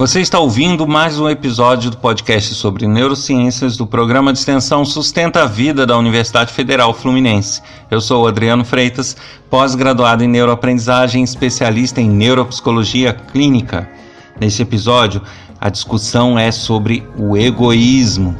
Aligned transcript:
Você 0.00 0.22
está 0.22 0.40
ouvindo 0.40 0.88
mais 0.88 1.20
um 1.20 1.28
episódio 1.28 1.90
do 1.90 1.98
podcast 1.98 2.54
sobre 2.54 2.88
neurociências 2.88 3.76
do 3.76 3.86
programa 3.86 4.32
de 4.32 4.38
extensão 4.38 4.82
Sustenta 4.82 5.42
a 5.42 5.46
Vida 5.46 5.86
da 5.86 5.96
Universidade 5.96 6.52
Federal 6.52 6.94
Fluminense. 6.94 7.62
Eu 7.90 8.00
sou 8.00 8.26
Adriano 8.26 8.64
Freitas, 8.64 9.16
pós-graduado 9.50 10.24
em 10.24 10.26
neuroaprendizagem, 10.26 11.22
especialista 11.22 12.00
em 12.00 12.08
neuropsicologia 12.08 13.12
clínica. 13.12 13.99
Neste 14.40 14.62
episódio, 14.62 15.20
a 15.60 15.68
discussão 15.68 16.38
é 16.38 16.50
sobre 16.50 17.06
o 17.14 17.36
egoísmo. 17.36 18.34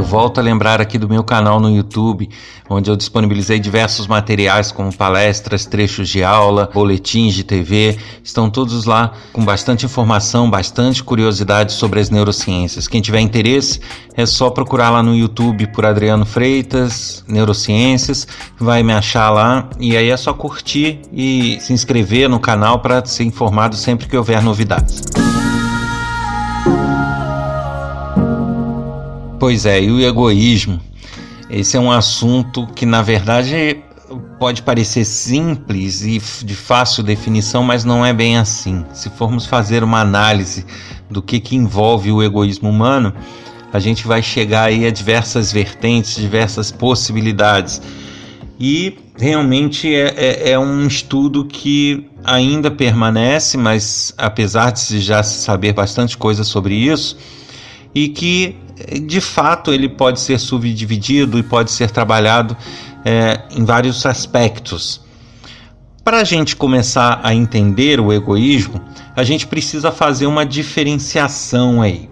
Eu 0.00 0.04
volto 0.06 0.38
a 0.38 0.42
lembrar 0.42 0.80
aqui 0.80 0.96
do 0.96 1.06
meu 1.06 1.22
canal 1.22 1.60
no 1.60 1.68
YouTube, 1.68 2.30
onde 2.70 2.90
eu 2.90 2.96
disponibilizei 2.96 3.60
diversos 3.60 4.06
materiais 4.06 4.72
como 4.72 4.90
palestras, 4.96 5.66
trechos 5.66 6.08
de 6.08 6.24
aula, 6.24 6.70
boletins 6.72 7.34
de 7.34 7.44
TV. 7.44 7.98
Estão 8.24 8.48
todos 8.48 8.86
lá 8.86 9.12
com 9.30 9.44
bastante 9.44 9.84
informação, 9.84 10.48
bastante 10.48 11.04
curiosidade 11.04 11.74
sobre 11.74 12.00
as 12.00 12.08
neurociências. 12.08 12.88
Quem 12.88 13.02
tiver 13.02 13.20
interesse, 13.20 13.78
é 14.16 14.24
só 14.24 14.48
procurar 14.48 14.88
lá 14.88 15.02
no 15.02 15.14
YouTube 15.14 15.66
por 15.66 15.84
Adriano 15.84 16.24
Freitas, 16.24 17.22
Neurociências, 17.28 18.26
vai 18.58 18.82
me 18.82 18.94
achar 18.94 19.28
lá 19.28 19.68
e 19.78 19.98
aí 19.98 20.08
é 20.08 20.16
só 20.16 20.32
curtir 20.32 21.02
e 21.12 21.58
se 21.60 21.74
inscrever 21.74 22.26
no 22.26 22.40
canal 22.40 22.78
para 22.78 23.04
ser 23.04 23.24
informado 23.24 23.76
sempre 23.76 24.08
que 24.08 24.16
houver 24.16 24.42
novidades. 24.42 25.02
Pois 29.40 29.64
é, 29.64 29.82
e 29.82 29.90
o 29.90 29.98
egoísmo? 29.98 30.78
Esse 31.48 31.74
é 31.74 31.80
um 31.80 31.90
assunto 31.90 32.66
que, 32.66 32.84
na 32.84 33.00
verdade, 33.00 33.82
pode 34.38 34.62
parecer 34.62 35.06
simples 35.06 36.02
e 36.02 36.20
de 36.44 36.54
fácil 36.54 37.02
definição, 37.02 37.62
mas 37.62 37.82
não 37.82 38.04
é 38.04 38.12
bem 38.12 38.36
assim. 38.36 38.84
Se 38.92 39.08
formos 39.08 39.46
fazer 39.46 39.82
uma 39.82 39.98
análise 39.98 40.66
do 41.08 41.22
que, 41.22 41.40
que 41.40 41.56
envolve 41.56 42.12
o 42.12 42.22
egoísmo 42.22 42.68
humano, 42.68 43.14
a 43.72 43.78
gente 43.78 44.06
vai 44.06 44.22
chegar 44.22 44.64
aí 44.64 44.86
a 44.86 44.90
diversas 44.90 45.50
vertentes, 45.50 46.16
diversas 46.16 46.70
possibilidades. 46.70 47.80
E 48.60 48.98
realmente 49.16 49.88
é, 49.88 50.14
é, 50.18 50.50
é 50.50 50.58
um 50.58 50.86
estudo 50.86 51.46
que 51.46 52.06
ainda 52.22 52.70
permanece, 52.70 53.56
mas 53.56 54.12
apesar 54.18 54.70
de 54.72 55.00
já 55.00 55.22
saber 55.22 55.72
bastante 55.72 56.18
coisa 56.18 56.44
sobre 56.44 56.74
isso, 56.74 57.16
e 57.94 58.08
que 58.08 58.56
de 59.02 59.20
fato 59.20 59.72
ele 59.72 59.88
pode 59.88 60.20
ser 60.20 60.38
subdividido 60.38 61.38
e 61.38 61.42
pode 61.42 61.70
ser 61.70 61.90
trabalhado 61.90 62.56
é, 63.04 63.42
em 63.50 63.64
vários 63.64 64.04
aspectos. 64.06 65.00
Para 66.02 66.20
a 66.20 66.24
gente 66.24 66.56
começar 66.56 67.20
a 67.22 67.34
entender 67.34 68.00
o 68.00 68.12
egoísmo, 68.12 68.80
a 69.14 69.22
gente 69.22 69.46
precisa 69.46 69.92
fazer 69.92 70.26
uma 70.26 70.46
diferenciação 70.46 71.82
aí. 71.82 72.08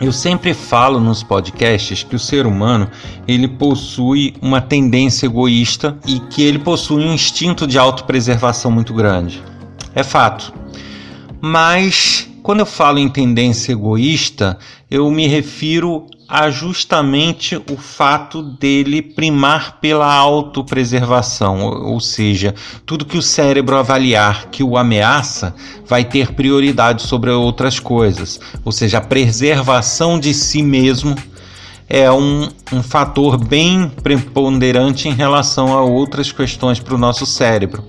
Eu 0.00 0.12
sempre 0.12 0.54
falo 0.54 1.00
nos 1.00 1.24
podcasts 1.24 2.04
que 2.04 2.14
o 2.14 2.20
ser 2.20 2.46
humano 2.46 2.88
ele 3.26 3.48
possui 3.48 4.34
uma 4.40 4.60
tendência 4.60 5.26
egoísta 5.26 5.98
e 6.06 6.20
que 6.20 6.42
ele 6.42 6.60
possui 6.60 7.04
um 7.04 7.12
instinto 7.12 7.66
de 7.66 7.78
autopreservação 7.78 8.70
muito 8.70 8.94
grande. 8.94 9.42
É 9.94 10.04
fato. 10.04 10.54
Mas 11.40 12.28
quando 12.48 12.60
eu 12.60 12.66
falo 12.66 12.98
em 12.98 13.08
tendência 13.08 13.72
egoísta, 13.72 14.56
eu 14.90 15.10
me 15.10 15.26
refiro 15.26 16.06
a 16.26 16.50
justamente 16.50 17.56
o 17.56 17.76
fato 17.76 18.42
dele 18.42 19.00
primar 19.00 19.78
pela 19.80 20.12
autopreservação, 20.12 21.60
ou 21.60 22.00
seja, 22.00 22.54
tudo 22.84 23.06
que 23.06 23.16
o 23.16 23.22
cérebro 23.22 23.76
avaliar 23.76 24.46
que 24.50 24.62
o 24.62 24.76
ameaça 24.76 25.54
vai 25.86 26.04
ter 26.04 26.32
prioridade 26.32 27.02
sobre 27.02 27.30
outras 27.30 27.78
coisas, 27.78 28.38
ou 28.64 28.72
seja, 28.72 28.98
a 28.98 29.02
preservação 29.02 30.20
de 30.20 30.34
si 30.34 30.62
mesmo 30.62 31.16
é 31.88 32.10
um, 32.10 32.48
um 32.70 32.82
fator 32.82 33.38
bem 33.38 33.90
preponderante 34.02 35.08
em 35.08 35.14
relação 35.14 35.72
a 35.72 35.82
outras 35.82 36.30
questões 36.30 36.78
para 36.78 36.94
o 36.94 36.98
nosso 36.98 37.24
cérebro. 37.24 37.82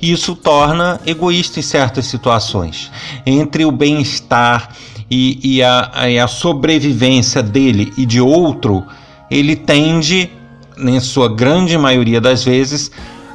Isso 0.00 0.34
torna 0.34 1.00
egoísta 1.06 1.60
em 1.60 1.62
certas 1.62 2.06
situações. 2.06 2.90
Entre 3.24 3.64
o 3.64 3.70
bem-estar 3.70 4.74
e, 5.10 5.56
e, 5.56 5.62
a, 5.62 5.90
a 6.22 6.26
sobrevivência 6.26 7.42
dele 7.42 7.92
e 7.96 8.06
de 8.06 8.20
outro, 8.20 8.84
ele 9.30 9.54
tende, 9.56 10.30
em 10.78 11.00
sua 11.00 11.28
grande 11.28 11.76
maioria 11.76 12.20
das 12.20 12.44
vezes, 12.44 12.90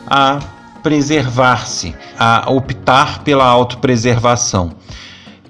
a 0.08 0.40
preservar-se, 0.82 1.94
a 2.18 2.52
optar 2.52 3.24
pela 3.24 3.46
autopreservação. 3.46 4.72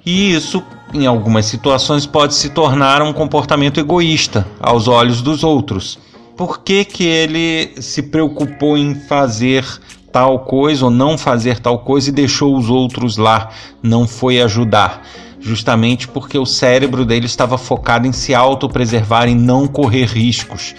E 0.04 0.34
isso 0.34 0.62
em 0.92 1.06
algumas 1.06 1.46
situações, 1.46 2.06
pode 2.06 2.34
se 2.34 2.50
tornar 2.50 3.02
um 3.02 3.12
comportamento 3.12 3.78
egoísta 3.78 4.46
aos 4.60 4.88
olhos 4.88 5.22
dos 5.22 5.44
outros. 5.44 5.98
Por 6.36 6.60
que, 6.60 6.84
que 6.84 7.04
ele 7.04 7.80
se 7.80 8.02
preocupou 8.02 8.76
em 8.76 8.94
fazer 8.94 9.64
tal 10.12 10.40
coisa 10.40 10.86
ou 10.86 10.90
não 10.90 11.16
fazer 11.16 11.60
tal 11.60 11.80
coisa 11.80 12.08
e 12.08 12.12
deixou 12.12 12.56
os 12.56 12.68
outros 12.68 13.16
lá, 13.16 13.50
não 13.82 14.08
foi 14.08 14.40
ajudar? 14.40 15.02
Justamente 15.40 16.06
porque 16.06 16.38
o 16.38 16.46
cérebro 16.46 17.04
dele 17.04 17.26
estava 17.26 17.56
focado 17.56 18.06
em 18.06 18.12
se 18.12 18.34
autopreservar 18.34 19.28
e 19.28 19.34
não 19.34 19.66
correr 19.66 20.04
riscos. 20.04 20.74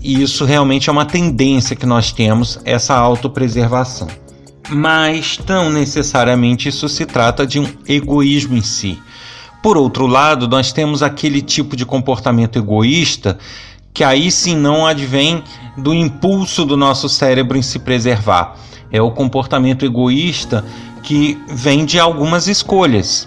E 0.00 0.22
isso 0.22 0.44
realmente 0.44 0.88
é 0.88 0.92
uma 0.92 1.04
tendência 1.04 1.74
que 1.74 1.84
nós 1.84 2.12
temos, 2.12 2.60
essa 2.64 2.94
autopreservação 2.94 4.08
mas 4.68 5.36
tão 5.36 5.70
necessariamente 5.70 6.68
isso 6.68 6.88
se 6.88 7.06
trata 7.06 7.46
de 7.46 7.60
um 7.60 7.66
egoísmo 7.86 8.56
em 8.56 8.62
si. 8.62 8.98
Por 9.62 9.76
outro 9.76 10.06
lado, 10.06 10.48
nós 10.48 10.72
temos 10.72 11.02
aquele 11.02 11.42
tipo 11.42 11.76
de 11.76 11.84
comportamento 11.84 12.58
egoísta 12.58 13.38
que 13.92 14.04
aí 14.04 14.30
sim 14.30 14.54
não 14.54 14.86
advém 14.86 15.42
do 15.76 15.94
impulso 15.94 16.64
do 16.64 16.76
nosso 16.76 17.08
cérebro 17.08 17.56
em 17.56 17.62
se 17.62 17.78
preservar. 17.78 18.56
É 18.92 19.00
o 19.00 19.10
comportamento 19.10 19.84
egoísta 19.84 20.64
que 21.02 21.38
vem 21.48 21.84
de 21.84 21.98
algumas 21.98 22.46
escolhas. 22.46 23.26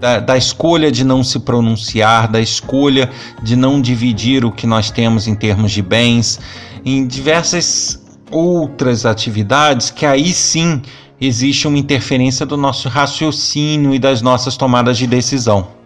Da, 0.00 0.20
da, 0.20 0.36
escolha 0.36 0.92
de 0.92 1.02
não 1.02 1.24
se 1.24 1.40
pronunciar, 1.40 2.28
da 2.28 2.40
escolha 2.40 3.10
de 3.42 3.56
não 3.56 3.80
dividir 3.80 4.44
o 4.44 4.52
que 4.52 4.64
nós 4.64 4.92
temos 4.92 5.26
em 5.26 5.34
termos 5.34 5.72
de 5.72 5.82
bens, 5.82 6.38
em 6.84 7.04
diversas 7.04 8.00
outras 8.30 9.04
atividades 9.04 9.90
que 9.90 10.06
aí 10.06 10.32
sim 10.32 10.80
existe 11.20 11.66
uma 11.66 11.78
interferência 11.78 12.46
do 12.46 12.56
nosso 12.56 12.88
raciocínio 12.88 13.94
e 13.94 13.98
das 13.98 14.22
nossas 14.22 14.56
tomadas 14.56 14.96
de 14.96 15.06
decisão. 15.06 15.78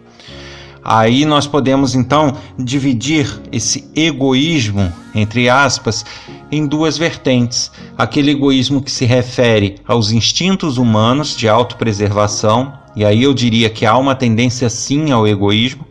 Aí 0.83 1.23
nós 1.23 1.47
podemos 1.47 1.95
então 1.95 2.35
dividir 2.59 3.41
esse 3.51 3.89
egoísmo, 3.95 4.91
entre 5.15 5.49
aspas, 5.49 6.05
em 6.51 6.67
duas 6.67 6.97
vertentes. 6.97 7.71
Aquele 7.97 8.31
egoísmo 8.31 8.81
que 8.81 8.91
se 8.91 9.05
refere 9.05 9.75
aos 9.87 10.11
instintos 10.11 10.77
humanos 10.77 11.37
de 11.37 11.47
autopreservação, 11.47 12.73
e 12.95 13.03
aí 13.03 13.23
eu 13.23 13.33
diria 13.33 13.69
que 13.69 13.85
há 13.85 13.97
uma 13.97 14.15
tendência 14.15 14.69
sim 14.69 15.11
ao 15.11 15.27
egoísmo, 15.27 15.85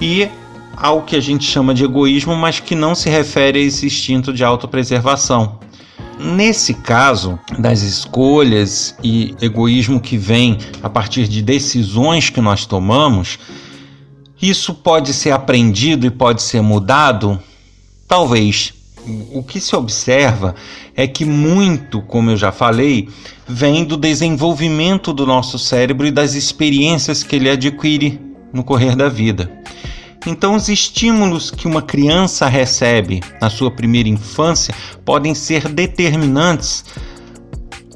e 0.00 0.28
ao 0.76 1.02
que 1.02 1.16
a 1.16 1.20
gente 1.20 1.44
chama 1.44 1.74
de 1.74 1.84
egoísmo, 1.84 2.34
mas 2.34 2.60
que 2.60 2.74
não 2.74 2.94
se 2.94 3.08
refere 3.08 3.58
a 3.58 3.62
esse 3.62 3.86
instinto 3.86 4.32
de 4.32 4.44
autopreservação. 4.44 5.58
Nesse 6.18 6.74
caso 6.74 7.38
das 7.58 7.82
escolhas 7.82 8.94
e 9.02 9.34
egoísmo 9.40 10.00
que 10.00 10.16
vem 10.16 10.58
a 10.82 10.88
partir 10.88 11.26
de 11.26 11.42
decisões 11.42 12.30
que 12.30 12.40
nós 12.40 12.66
tomamos, 12.66 13.38
isso 14.40 14.74
pode 14.74 15.12
ser 15.12 15.30
aprendido 15.30 16.06
e 16.06 16.10
pode 16.10 16.42
ser 16.42 16.60
mudado? 16.60 17.40
Talvez. 18.06 18.74
O 19.32 19.42
que 19.42 19.60
se 19.60 19.76
observa 19.76 20.54
é 20.96 21.06
que 21.06 21.24
muito, 21.24 22.00
como 22.02 22.30
eu 22.30 22.36
já 22.36 22.50
falei, 22.50 23.08
vem 23.46 23.84
do 23.84 23.96
desenvolvimento 23.96 25.12
do 25.12 25.26
nosso 25.26 25.58
cérebro 25.58 26.06
e 26.06 26.10
das 26.10 26.34
experiências 26.34 27.22
que 27.22 27.36
ele 27.36 27.50
adquire 27.50 28.20
no 28.52 28.64
correr 28.64 28.96
da 28.96 29.08
vida. 29.08 29.50
Então, 30.26 30.54
os 30.54 30.68
estímulos 30.68 31.50
que 31.50 31.66
uma 31.66 31.82
criança 31.82 32.48
recebe 32.48 33.22
na 33.40 33.50
sua 33.50 33.70
primeira 33.70 34.08
infância 34.08 34.74
podem 35.04 35.34
ser 35.34 35.68
determinantes 35.68 36.84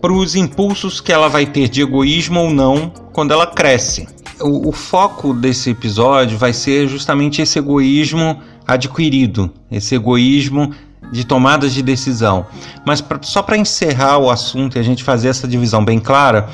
para 0.00 0.12
os 0.12 0.36
impulsos 0.36 1.00
que 1.00 1.12
ela 1.12 1.28
vai 1.28 1.46
ter 1.46 1.68
de 1.68 1.80
egoísmo 1.80 2.40
ou 2.40 2.50
não 2.50 2.90
quando 3.12 3.32
ela 3.32 3.46
cresce. 3.46 4.06
O, 4.40 4.68
o 4.68 4.72
foco 4.72 5.32
desse 5.32 5.70
episódio 5.70 6.36
vai 6.36 6.52
ser 6.52 6.86
justamente 6.86 7.40
esse 7.40 7.58
egoísmo 7.58 8.40
adquirido, 8.66 9.50
esse 9.70 9.94
egoísmo 9.94 10.72
de 11.10 11.24
tomadas 11.24 11.72
de 11.72 11.82
decisão. 11.82 12.46
Mas 12.84 13.00
pra, 13.00 13.18
só 13.22 13.42
para 13.42 13.56
encerrar 13.56 14.18
o 14.18 14.30
assunto 14.30 14.76
e 14.76 14.78
a 14.78 14.82
gente 14.82 15.02
fazer 15.02 15.28
essa 15.28 15.48
divisão 15.48 15.84
bem 15.84 15.98
clara, 15.98 16.48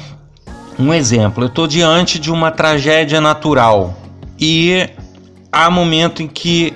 um 0.78 0.92
exemplo: 0.92 1.44
eu 1.44 1.48
estou 1.48 1.66
diante 1.66 2.18
de 2.18 2.30
uma 2.30 2.50
tragédia 2.50 3.20
natural 3.20 3.96
e 4.38 4.88
há 5.50 5.70
momento 5.70 6.22
em 6.22 6.28
que 6.28 6.74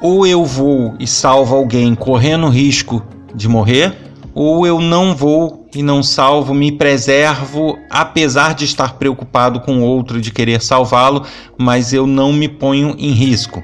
ou 0.00 0.26
eu 0.26 0.44
vou 0.44 0.94
e 1.00 1.06
salvo 1.06 1.56
alguém 1.56 1.94
correndo 1.94 2.48
risco 2.48 3.02
de 3.34 3.48
morrer, 3.48 3.96
ou 4.34 4.66
eu 4.66 4.78
não 4.78 5.14
vou 5.14 5.66
e 5.74 5.82
não 5.82 6.02
salvo, 6.02 6.52
me 6.52 6.70
preservo, 6.70 7.78
apesar 7.88 8.54
de 8.54 8.64
estar 8.64 8.94
preocupado 8.94 9.60
com 9.60 9.80
outro 9.80 10.20
de 10.20 10.30
querer 10.30 10.60
salvá-lo, 10.60 11.24
mas 11.56 11.92
eu 11.92 12.06
não 12.06 12.32
me 12.32 12.48
ponho 12.48 12.94
em 12.98 13.12
risco. 13.12 13.62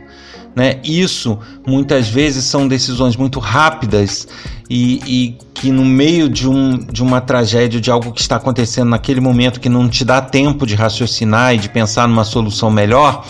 Né? 0.54 0.80
Isso 0.82 1.38
muitas 1.66 2.08
vezes 2.08 2.44
são 2.44 2.66
decisões 2.66 3.16
muito 3.16 3.38
rápidas 3.38 4.26
e, 4.68 5.00
e, 5.06 5.38
que 5.54 5.70
no 5.70 5.84
meio 5.84 6.28
de, 6.28 6.48
um, 6.48 6.76
de 6.76 7.02
uma 7.02 7.20
tragédia, 7.20 7.80
de 7.80 7.90
algo 7.90 8.12
que 8.12 8.20
está 8.20 8.36
acontecendo 8.36 8.88
naquele 8.88 9.20
momento 9.20 9.60
que 9.60 9.68
não 9.68 9.88
te 9.88 10.04
dá 10.04 10.20
tempo 10.20 10.66
de 10.66 10.74
raciocinar 10.74 11.54
e 11.54 11.58
de 11.58 11.68
pensar 11.68 12.08
numa 12.08 12.24
solução 12.24 12.70
melhor, 12.70 13.24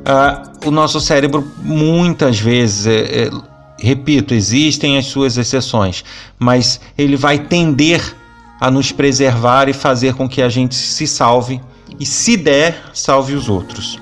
uh, 0.00 0.68
o 0.68 0.70
nosso 0.70 1.00
cérebro 1.00 1.46
muitas 1.62 2.38
vezes, 2.38 2.86
é, 2.86 3.24
é, 3.24 3.30
repito, 3.78 4.34
existem 4.34 4.96
as 4.96 5.06
suas 5.06 5.36
exceções, 5.36 6.04
mas 6.38 6.80
ele 6.96 7.16
vai 7.16 7.38
tender 7.38 8.14
a 8.60 8.70
nos 8.70 8.92
preservar 8.92 9.68
e 9.68 9.72
fazer 9.72 10.14
com 10.14 10.28
que 10.28 10.40
a 10.40 10.48
gente 10.48 10.74
se 10.74 11.06
salve 11.06 11.60
e, 11.98 12.06
se 12.06 12.36
der, 12.36 12.90
salve 12.92 13.34
os 13.34 13.48
outros. 13.48 13.98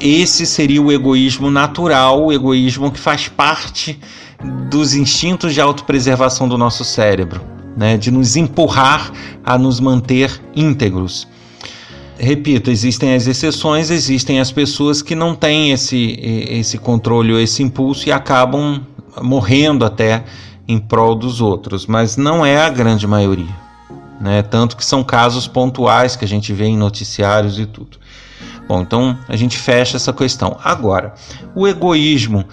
Esse 0.00 0.44
seria 0.44 0.82
o 0.82 0.92
egoísmo 0.92 1.50
natural, 1.50 2.24
o 2.24 2.32
egoísmo 2.32 2.90
que 2.90 3.00
faz 3.00 3.28
parte 3.28 3.98
dos 4.68 4.94
instintos 4.94 5.54
de 5.54 5.60
autopreservação 5.60 6.48
do 6.48 6.58
nosso 6.58 6.84
cérebro, 6.84 7.40
né? 7.76 7.96
de 7.96 8.10
nos 8.10 8.36
empurrar 8.36 9.10
a 9.44 9.56
nos 9.56 9.80
manter 9.80 10.40
íntegros. 10.54 11.26
Repito, 12.18 12.70
existem 12.70 13.14
as 13.14 13.26
exceções, 13.26 13.90
existem 13.90 14.40
as 14.40 14.50
pessoas 14.50 15.02
que 15.02 15.14
não 15.14 15.34
têm 15.34 15.72
esse, 15.72 16.18
esse 16.48 16.78
controle 16.78 17.32
ou 17.32 17.40
esse 17.40 17.62
impulso 17.62 18.08
e 18.08 18.12
acabam 18.12 18.80
morrendo 19.22 19.84
até 19.84 20.24
em 20.68 20.78
prol 20.78 21.14
dos 21.14 21.40
outros, 21.40 21.86
mas 21.86 22.16
não 22.16 22.44
é 22.44 22.58
a 22.58 22.70
grande 22.70 23.06
maioria. 23.06 23.54
Né? 24.20 24.42
Tanto 24.42 24.76
que 24.76 24.84
são 24.84 25.04
casos 25.04 25.46
pontuais 25.46 26.16
que 26.16 26.24
a 26.24 26.28
gente 26.28 26.52
vê 26.52 26.64
em 26.64 26.76
noticiários 26.76 27.58
e 27.58 27.66
tudo. 27.66 27.98
Bom, 28.68 28.80
então 28.82 29.16
a 29.28 29.36
gente 29.36 29.56
fecha 29.56 29.96
essa 29.96 30.12
questão. 30.12 30.58
Agora, 30.62 31.14
o 31.54 31.66
egoísmo 31.66 32.44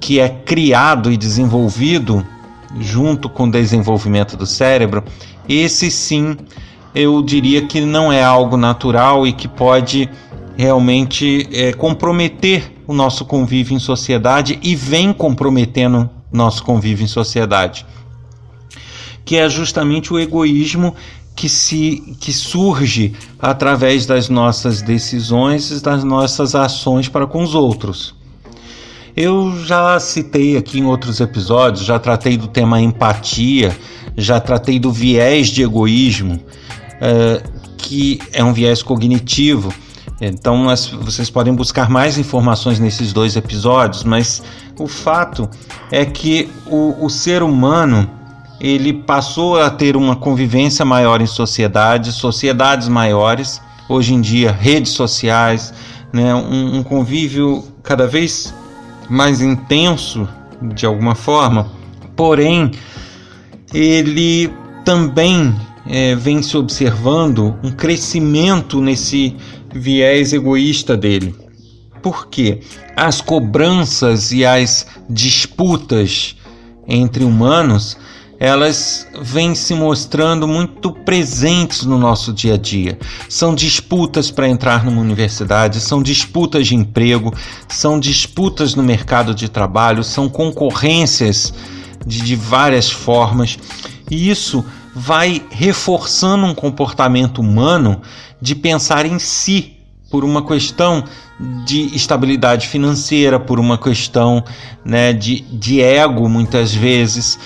que 0.00 0.20
é 0.20 0.28
criado 0.28 1.10
e 1.10 1.16
desenvolvido 1.16 2.24
junto 2.78 3.28
com 3.28 3.44
o 3.44 3.50
desenvolvimento 3.50 4.36
do 4.36 4.46
cérebro, 4.46 5.02
esse 5.48 5.90
sim 5.90 6.36
eu 6.94 7.22
diria 7.22 7.66
que 7.66 7.80
não 7.80 8.12
é 8.12 8.22
algo 8.22 8.56
natural 8.56 9.26
e 9.26 9.32
que 9.32 9.48
pode 9.48 10.08
realmente 10.56 11.48
é, 11.52 11.72
comprometer 11.72 12.72
o 12.86 12.92
nosso 12.92 13.24
convívio 13.24 13.76
em 13.76 13.78
sociedade 13.78 14.58
e 14.62 14.74
vem 14.74 15.12
comprometendo 15.12 16.08
nosso 16.32 16.64
convívio 16.64 17.04
em 17.04 17.08
sociedade, 17.08 17.86
que 19.24 19.36
é 19.36 19.48
justamente 19.48 20.12
o 20.12 20.18
egoísmo 20.18 20.94
que 21.38 21.48
se 21.48 22.16
que 22.18 22.32
surge 22.32 23.12
através 23.38 24.04
das 24.06 24.28
nossas 24.28 24.82
decisões 24.82 25.70
e 25.70 25.80
das 25.80 26.02
nossas 26.02 26.56
ações 26.56 27.08
para 27.08 27.28
com 27.28 27.44
os 27.44 27.54
outros. 27.54 28.12
Eu 29.16 29.56
já 29.64 30.00
citei 30.00 30.56
aqui 30.56 30.80
em 30.80 30.84
outros 30.84 31.20
episódios, 31.20 31.84
já 31.84 31.96
tratei 31.96 32.36
do 32.36 32.48
tema 32.48 32.80
empatia, 32.80 33.76
já 34.16 34.40
tratei 34.40 34.80
do 34.80 34.90
viés 34.90 35.46
de 35.46 35.62
egoísmo, 35.62 36.40
é, 37.00 37.40
que 37.76 38.20
é 38.32 38.42
um 38.42 38.52
viés 38.52 38.82
cognitivo. 38.82 39.72
Então 40.20 40.66
vocês 41.02 41.30
podem 41.30 41.54
buscar 41.54 41.88
mais 41.88 42.18
informações 42.18 42.80
nesses 42.80 43.12
dois 43.12 43.36
episódios, 43.36 44.02
mas 44.02 44.42
o 44.76 44.88
fato 44.88 45.48
é 45.92 46.04
que 46.04 46.48
o, 46.66 47.04
o 47.04 47.08
ser 47.08 47.44
humano 47.44 48.17
ele 48.60 48.92
passou 48.92 49.60
a 49.60 49.70
ter 49.70 49.96
uma 49.96 50.16
convivência 50.16 50.84
maior 50.84 51.20
em 51.20 51.26
sociedades, 51.26 52.14
sociedades 52.14 52.88
maiores, 52.88 53.60
hoje 53.88 54.14
em 54.14 54.20
dia 54.20 54.52
redes 54.52 54.92
sociais, 54.92 55.72
né, 56.12 56.34
um, 56.34 56.78
um 56.78 56.82
convívio 56.82 57.64
cada 57.82 58.06
vez 58.06 58.54
mais 59.08 59.40
intenso 59.40 60.28
de 60.60 60.84
alguma 60.84 61.14
forma, 61.14 61.70
porém 62.16 62.72
ele 63.72 64.52
também 64.84 65.54
é, 65.86 66.14
vem 66.14 66.42
se 66.42 66.56
observando 66.56 67.56
um 67.62 67.70
crescimento 67.70 68.80
nesse 68.80 69.36
viés 69.72 70.32
egoísta 70.32 70.96
dele. 70.96 71.34
Por 72.02 72.28
quê? 72.28 72.60
As 72.96 73.20
cobranças 73.20 74.32
e 74.32 74.44
as 74.44 74.86
disputas 75.08 76.36
entre 76.86 77.24
humanos 77.24 77.96
elas 78.40 79.06
vêm 79.20 79.54
se 79.54 79.74
mostrando 79.74 80.46
muito 80.46 80.92
presentes 80.92 81.84
no 81.84 81.98
nosso 81.98 82.32
dia 82.32 82.54
a 82.54 82.56
dia. 82.56 82.98
São 83.28 83.54
disputas 83.54 84.30
para 84.30 84.48
entrar 84.48 84.84
numa 84.84 85.00
universidade, 85.00 85.80
são 85.80 86.02
disputas 86.02 86.68
de 86.68 86.76
emprego, 86.76 87.34
são 87.68 87.98
disputas 87.98 88.74
no 88.74 88.82
mercado 88.82 89.34
de 89.34 89.48
trabalho, 89.48 90.04
são 90.04 90.28
concorrências 90.28 91.52
de, 92.06 92.20
de 92.20 92.36
várias 92.36 92.90
formas. 92.90 93.58
E 94.08 94.30
isso 94.30 94.64
vai 94.94 95.42
reforçando 95.50 96.46
um 96.46 96.54
comportamento 96.54 97.40
humano 97.40 98.00
de 98.40 98.54
pensar 98.54 99.04
em 99.04 99.18
si 99.18 99.74
por 100.10 100.24
uma 100.24 100.42
questão 100.42 101.04
de 101.66 101.94
estabilidade 101.94 102.66
financeira, 102.66 103.38
por 103.38 103.60
uma 103.60 103.76
questão 103.76 104.42
né, 104.84 105.12
de, 105.12 105.40
de 105.40 105.80
ego, 105.80 106.28
muitas 106.28 106.74
vezes. 106.74 107.38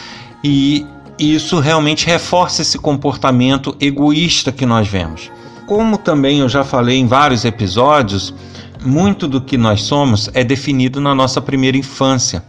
E 0.42 0.86
isso 1.18 1.60
realmente 1.60 2.06
reforça 2.06 2.62
esse 2.62 2.78
comportamento 2.78 3.76
egoísta 3.80 4.50
que 4.50 4.66
nós 4.66 4.88
vemos. 4.88 5.30
Como 5.66 5.96
também 5.96 6.40
eu 6.40 6.48
já 6.48 6.64
falei 6.64 6.98
em 6.98 7.06
vários 7.06 7.44
episódios, 7.44 8.34
muito 8.84 9.28
do 9.28 9.40
que 9.40 9.56
nós 9.56 9.82
somos 9.82 10.28
é 10.34 10.42
definido 10.42 11.00
na 11.00 11.14
nossa 11.14 11.40
primeira 11.40 11.76
infância, 11.76 12.44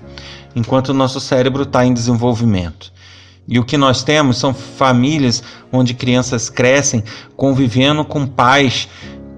enquanto 0.56 0.90
o 0.90 0.94
nosso 0.94 1.20
cérebro 1.20 1.64
está 1.64 1.86
em 1.86 1.94
desenvolvimento. 1.94 2.92
E 3.48 3.60
o 3.60 3.64
que 3.64 3.78
nós 3.78 4.04
temos 4.04 4.38
são 4.38 4.54
famílias 4.54 5.44
onde 5.72 5.94
crianças 5.94 6.50
crescem 6.50 7.04
convivendo 7.36 8.04
com 8.06 8.26
pais 8.26 8.88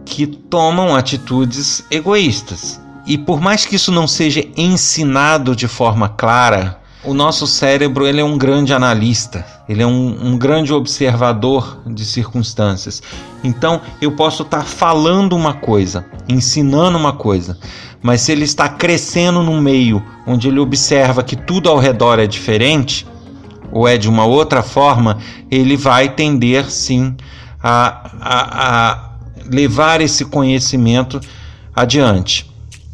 que 0.06 0.28
tomam 0.28 0.96
atitudes 0.96 1.84
egoístas. 1.90 2.80
E 3.06 3.18
por 3.18 3.42
mais 3.42 3.66
que 3.66 3.76
isso 3.76 3.92
não 3.92 4.08
seja 4.08 4.46
ensinado 4.56 5.56
de 5.56 5.68
forma 5.68 6.08
clara, 6.08 6.80
o 7.06 7.14
nosso 7.14 7.46
cérebro 7.46 8.08
ele 8.08 8.20
é 8.20 8.24
um 8.24 8.38
grande 8.38 8.74
analista, 8.74 9.46
ele 9.68 9.82
é 9.82 9.88
um, 9.88 10.34
um 10.34 10.38
grande 10.38 10.74
observador 10.74 11.82
de 11.86 12.06
circunstâncias. 12.06 13.02
Então 13.44 13.82
eu 14.02 14.12
posso 14.12 14.44
estar 14.44 14.64
falando 14.64 15.36
uma 15.36 15.54
coisa, 15.54 16.06
ensinando 16.28 16.98
uma 16.98 17.14
coisa, 17.14 17.58
mas 18.02 18.22
se 18.22 18.32
ele 18.32 18.44
está 18.44 18.70
crescendo 18.70 19.44
no 19.44 19.62
meio 19.62 20.04
onde 20.26 20.48
ele 20.48 20.60
observa 20.60 21.24
que 21.24 21.36
tudo 21.36 21.70
ao 21.70 21.78
redor 21.78 22.20
é 22.20 22.28
diferente, 22.28 23.06
ou 23.72 23.88
é 23.88 23.98
de 23.98 24.08
uma 24.08 24.26
outra 24.26 24.64
forma, 24.64 25.18
ele 25.52 25.76
vai 25.76 26.10
tender 26.10 26.72
sim 26.72 27.16
a, 27.62 28.10
a, 28.22 28.92
a 28.92 29.10
levar 29.52 30.02
esse 30.02 30.24
conhecimento 30.26 31.20
adiante. 31.76 32.50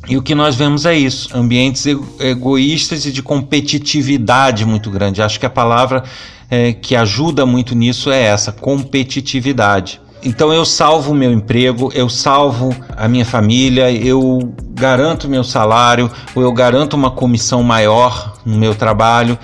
E 0.08 0.18
o 0.18 0.22
que 0.22 0.34
nós 0.34 0.56
vemos 0.56 0.86
é 0.86 0.96
isso: 0.96 1.30
ambientes 1.36 1.86
egoístas 2.20 3.06
e 3.06 3.12
de 3.12 3.22
competitividade 3.22 4.66
muito 4.66 4.90
grande. 4.90 5.22
Acho 5.22 5.40
que 5.40 5.46
a 5.46 5.50
palavra 5.50 6.04
é, 6.50 6.74
que 6.74 6.96
ajuda 6.96 7.46
muito 7.46 7.76
nisso 7.76 8.12
é 8.12 8.22
essa, 8.22 8.52
competitividade. 8.52 10.02
Então 10.24 10.54
eu 10.54 10.64
salvo 10.66 11.14
o 11.14 11.16
meu 11.16 11.32
emprego, 11.32 11.92
eu 11.96 12.08
salvo 12.08 12.76
a 12.96 13.08
minha 13.08 13.26
família, 13.26 13.92
eu 13.92 14.54
garanto 14.72 15.28
meu 15.28 15.44
salário, 15.44 16.12
ou 16.36 16.44
eu 16.44 16.52
garanto 16.52 16.94
uma 16.94 17.10
comissão 17.10 17.64
maior 17.64 18.36
no 18.46 18.58
meu 18.58 18.76
trabalho, 18.76 19.38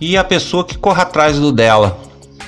e 0.00 0.16
a 0.16 0.24
pessoa 0.24 0.64
que 0.64 0.76
corre 0.76 1.02
atrás 1.02 1.38
do 1.38 1.52
dela. 1.52 1.98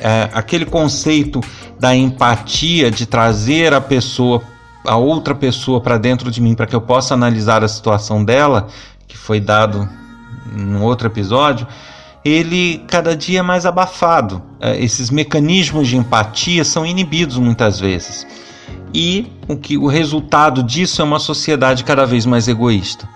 É, 0.01 0.29
aquele 0.33 0.67
conceito 0.67 1.41
da 1.79 1.95
empatia, 1.95 2.91
de 2.91 3.07
trazer 3.07 3.73
a 3.73 3.81
pessoa 3.81 4.43
a 4.87 4.97
outra 4.97 5.35
pessoa 5.35 5.81
para 5.81 5.99
dentro 5.99 6.31
de 6.31 6.41
mim 6.41 6.55
para 6.55 6.67
que 6.67 6.75
eu 6.75 6.81
possa 6.81 7.15
analisar 7.15 7.63
a 7.63 7.69
situação 7.69 8.25
dela, 8.25 8.69
que 9.07 9.17
foi 9.17 9.41
dado 9.41 9.89
no 10.53 10.83
outro 10.83 11.07
episódio, 11.09 11.67
ele 12.25 12.83
cada 12.89 13.17
dia 13.17 13.41
é 13.41 13.43
mais 13.43 13.67
abafado. 13.67 14.43
É, 14.61 14.83
esses 14.83 15.11
mecanismos 15.11 15.87
de 15.89 15.97
empatia 15.97 16.65
são 16.65 16.85
inibidos 16.85 17.37
muitas 17.39 17.79
vezes. 17.79 18.27
E 18.93 19.31
o 19.47 19.57
que 19.57 19.77
o 19.77 19.87
resultado 19.87 20.63
disso 20.63 21.03
é 21.03 21.05
uma 21.05 21.19
sociedade 21.19 21.85
cada 21.85 22.07
vez 22.07 22.25
mais 22.25 22.49
egoísta. 22.49 23.09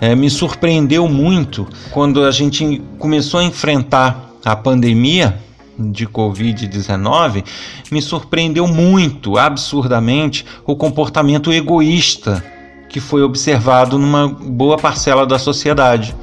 É, 0.00 0.14
me 0.14 0.28
surpreendeu 0.28 1.08
muito 1.08 1.66
quando 1.90 2.24
a 2.24 2.30
gente 2.30 2.82
começou 2.98 3.40
a 3.40 3.44
enfrentar 3.44 4.30
a 4.44 4.56
pandemia 4.56 5.40
de 5.78 6.06
Covid-19, 6.06 7.44
me 7.90 8.02
surpreendeu 8.02 8.66
muito, 8.66 9.38
absurdamente, 9.38 10.44
o 10.66 10.74
comportamento 10.74 11.52
egoísta 11.52 12.44
que 12.88 13.00
foi 13.00 13.22
observado 13.22 13.98
numa 13.98 14.26
boa 14.28 14.76
parcela 14.76 15.26
da 15.26 15.38
sociedade, 15.38 16.14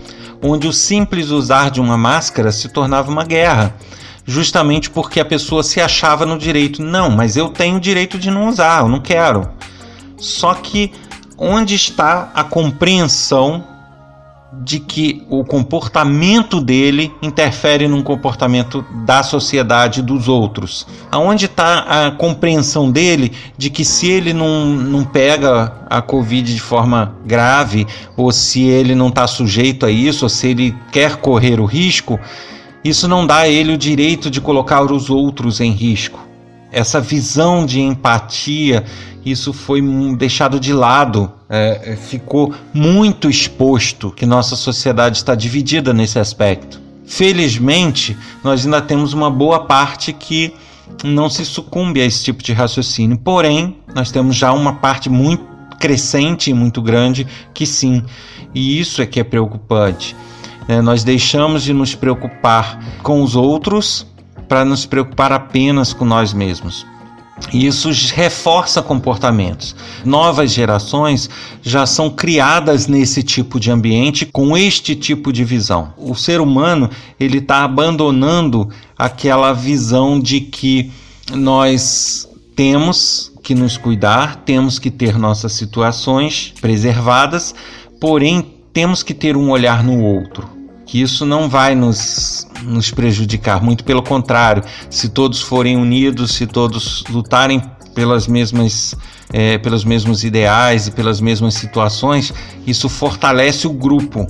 onde 0.41 0.67
o 0.67 0.73
simples 0.73 1.29
usar 1.29 1.69
de 1.69 1.79
uma 1.79 1.97
máscara 1.97 2.51
se 2.51 2.67
tornava 2.69 3.11
uma 3.11 3.23
guerra, 3.23 3.75
justamente 4.25 4.89
porque 4.89 5.19
a 5.19 5.25
pessoa 5.25 5.63
se 5.63 5.79
achava 5.79 6.25
no 6.25 6.37
direito. 6.37 6.81
Não, 6.81 7.09
mas 7.09 7.37
eu 7.37 7.49
tenho 7.49 7.77
o 7.77 7.79
direito 7.79 8.17
de 8.17 8.31
não 8.31 8.49
usar, 8.49 8.81
eu 8.81 8.89
não 8.89 8.99
quero. 8.99 9.47
Só 10.17 10.53
que 10.55 10.91
onde 11.37 11.75
está 11.75 12.31
a 12.33 12.43
compreensão 12.43 13.63
de 14.63 14.79
que 14.79 15.23
o 15.29 15.43
comportamento 15.43 16.59
dele 16.59 17.11
interfere 17.21 17.87
no 17.87 18.01
comportamento 18.03 18.85
da 19.05 19.21
sociedade 19.21 20.01
dos 20.01 20.27
outros. 20.27 20.87
Aonde 21.11 21.45
está 21.45 22.07
a 22.07 22.11
compreensão 22.11 22.91
dele 22.91 23.31
de 23.57 23.69
que 23.69 23.85
se 23.85 24.07
ele 24.07 24.33
não, 24.33 24.65
não 24.65 25.03
pega 25.03 25.73
a 25.89 26.01
Covid 26.01 26.53
de 26.53 26.59
forma 26.59 27.15
grave, 27.25 27.85
ou 28.17 28.31
se 28.31 28.63
ele 28.63 28.95
não 28.95 29.09
está 29.09 29.27
sujeito 29.27 29.85
a 29.85 29.91
isso, 29.91 30.25
ou 30.25 30.29
se 30.29 30.47
ele 30.47 30.75
quer 30.91 31.17
correr 31.17 31.59
o 31.59 31.65
risco, 31.65 32.19
isso 32.83 33.07
não 33.07 33.25
dá 33.25 33.39
a 33.39 33.49
ele 33.49 33.73
o 33.73 33.77
direito 33.77 34.29
de 34.29 34.39
colocar 34.39 34.83
os 34.83 35.09
outros 35.09 35.59
em 35.59 35.71
risco. 35.71 36.19
Essa 36.75 36.99
visão 36.99 37.65
de 37.65 37.79
empatia 37.79 38.83
isso 39.25 39.51
foi 39.51 39.81
deixado 40.15 40.59
de 40.59 40.71
lado, 40.71 41.31
é, 41.49 41.93
é, 41.93 41.95
ficou 41.95 42.53
muito 42.71 43.27
exposto 43.27 44.11
que 44.11 44.23
nossa 44.23 44.55
sociedade 44.55 45.17
está 45.17 45.33
dividida 45.33 45.91
nesse 45.91 46.19
aspecto. 46.19 46.79
Felizmente, 47.07 48.15
nós 48.43 48.65
ainda 48.65 48.81
temos 48.81 49.13
uma 49.13 49.31
boa 49.31 49.61
parte 49.65 50.13
que 50.13 50.53
não 51.03 51.27
se 51.27 51.43
sucumbe 51.43 52.01
a 52.01 52.05
esse 52.05 52.23
tipo 52.23 52.43
de 52.43 52.53
raciocínio, 52.53 53.17
porém, 53.17 53.77
nós 53.95 54.11
temos 54.11 54.35
já 54.35 54.53
uma 54.53 54.73
parte 54.73 55.09
muito 55.09 55.43
crescente 55.79 56.51
e 56.51 56.53
muito 56.53 56.81
grande 56.81 57.25
que 57.51 57.65
sim, 57.65 58.03
e 58.53 58.79
isso 58.79 59.01
é 59.01 59.07
que 59.07 59.19
é 59.19 59.23
preocupante. 59.23 60.15
É, 60.67 60.81
nós 60.81 61.03
deixamos 61.03 61.63
de 61.63 61.73
nos 61.73 61.95
preocupar 61.95 62.79
com 63.01 63.23
os 63.23 63.35
outros 63.35 64.05
para 64.47 64.65
nos 64.65 64.85
preocupar 64.85 65.31
apenas 65.31 65.93
com 65.93 66.05
nós 66.05 66.33
mesmos. 66.33 66.85
E 67.51 67.65
isso 67.65 67.89
reforça 68.13 68.81
comportamentos. 68.81 69.75
Novas 70.05 70.51
gerações 70.51 71.29
já 71.61 71.85
são 71.85 72.09
criadas 72.09 72.87
nesse 72.87 73.21
tipo 73.23 73.59
de 73.59 73.69
ambiente 73.69 74.25
com 74.25 74.57
este 74.57 74.95
tipo 74.95 75.33
de 75.33 75.43
visão. 75.43 75.93
O 75.97 76.15
ser 76.15 76.39
humano 76.39 76.89
ele 77.19 77.39
está 77.39 77.63
abandonando 77.63 78.69
aquela 78.97 79.51
visão 79.51 80.19
de 80.19 80.39
que 80.39 80.91
nós 81.33 82.27
temos 82.55 83.31
que 83.43 83.53
nos 83.53 83.77
cuidar, 83.77 84.37
temos 84.37 84.79
que 84.79 84.89
ter 84.89 85.17
nossas 85.19 85.51
situações 85.51 86.53
preservadas, 86.61 87.53
porém 87.99 88.45
temos 88.71 89.03
que 89.03 89.13
ter 89.13 89.35
um 89.35 89.51
olhar 89.51 89.83
no 89.83 90.01
outro 90.01 90.54
que 90.85 91.01
isso 91.01 91.25
não 91.25 91.49
vai 91.49 91.75
nos, 91.75 92.47
nos 92.63 92.91
prejudicar, 92.91 93.61
muito 93.61 93.83
pelo 93.83 94.03
contrário, 94.03 94.63
se 94.89 95.09
todos 95.09 95.41
forem 95.41 95.75
unidos, 95.75 96.33
se 96.33 96.45
todos 96.45 97.03
lutarem 97.09 97.61
pelas 97.93 98.27
mesmas, 98.27 98.93
é, 99.33 99.57
pelos 99.57 99.83
mesmos 99.83 100.23
ideais 100.23 100.87
e 100.87 100.91
pelas 100.91 101.19
mesmas 101.19 101.55
situações, 101.55 102.33
isso 102.67 102.87
fortalece 102.89 103.65
o 103.65 103.71
grupo. 103.71 104.27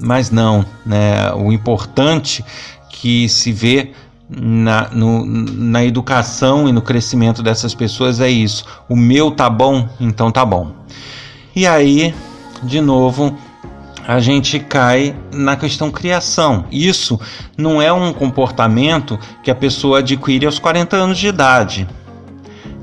Mas 0.00 0.30
não, 0.30 0.64
né? 0.86 1.32
o 1.34 1.52
importante 1.52 2.44
que 2.88 3.28
se 3.28 3.52
vê 3.52 3.92
na, 4.28 4.88
no, 4.90 5.24
na 5.24 5.84
educação 5.84 6.68
e 6.68 6.72
no 6.72 6.82
crescimento 6.82 7.42
dessas 7.42 7.74
pessoas 7.74 8.20
é 8.20 8.30
isso. 8.30 8.64
O 8.88 8.94
meu 8.94 9.30
tá 9.30 9.50
bom, 9.50 9.88
então 10.00 10.30
tá 10.30 10.44
bom. 10.44 10.72
E 11.54 11.66
aí, 11.66 12.14
de 12.62 12.80
novo, 12.80 13.36
a 14.08 14.20
gente 14.20 14.58
cai 14.58 15.14
na 15.30 15.54
questão 15.54 15.90
criação. 15.90 16.64
Isso 16.72 17.20
não 17.58 17.82
é 17.82 17.92
um 17.92 18.10
comportamento 18.10 19.18
que 19.44 19.50
a 19.50 19.54
pessoa 19.54 19.98
adquire 19.98 20.46
aos 20.46 20.58
40 20.58 20.96
anos 20.96 21.18
de 21.18 21.26
idade. 21.26 21.86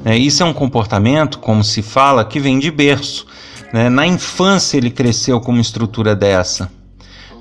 É, 0.06 0.16
isso 0.16 0.44
é 0.44 0.46
um 0.46 0.54
comportamento, 0.54 1.40
como 1.40 1.64
se 1.64 1.82
fala, 1.82 2.24
que 2.24 2.40
vem 2.40 2.60
de 2.60 2.70
berço. 2.70 3.26
Né? 3.74 3.90
Na 3.90 4.06
infância 4.06 4.78
ele 4.78 4.92
cresceu 4.92 5.42
com 5.42 5.52
uma 5.52 5.62
estrutura 5.62 6.16
dessa. 6.16 6.72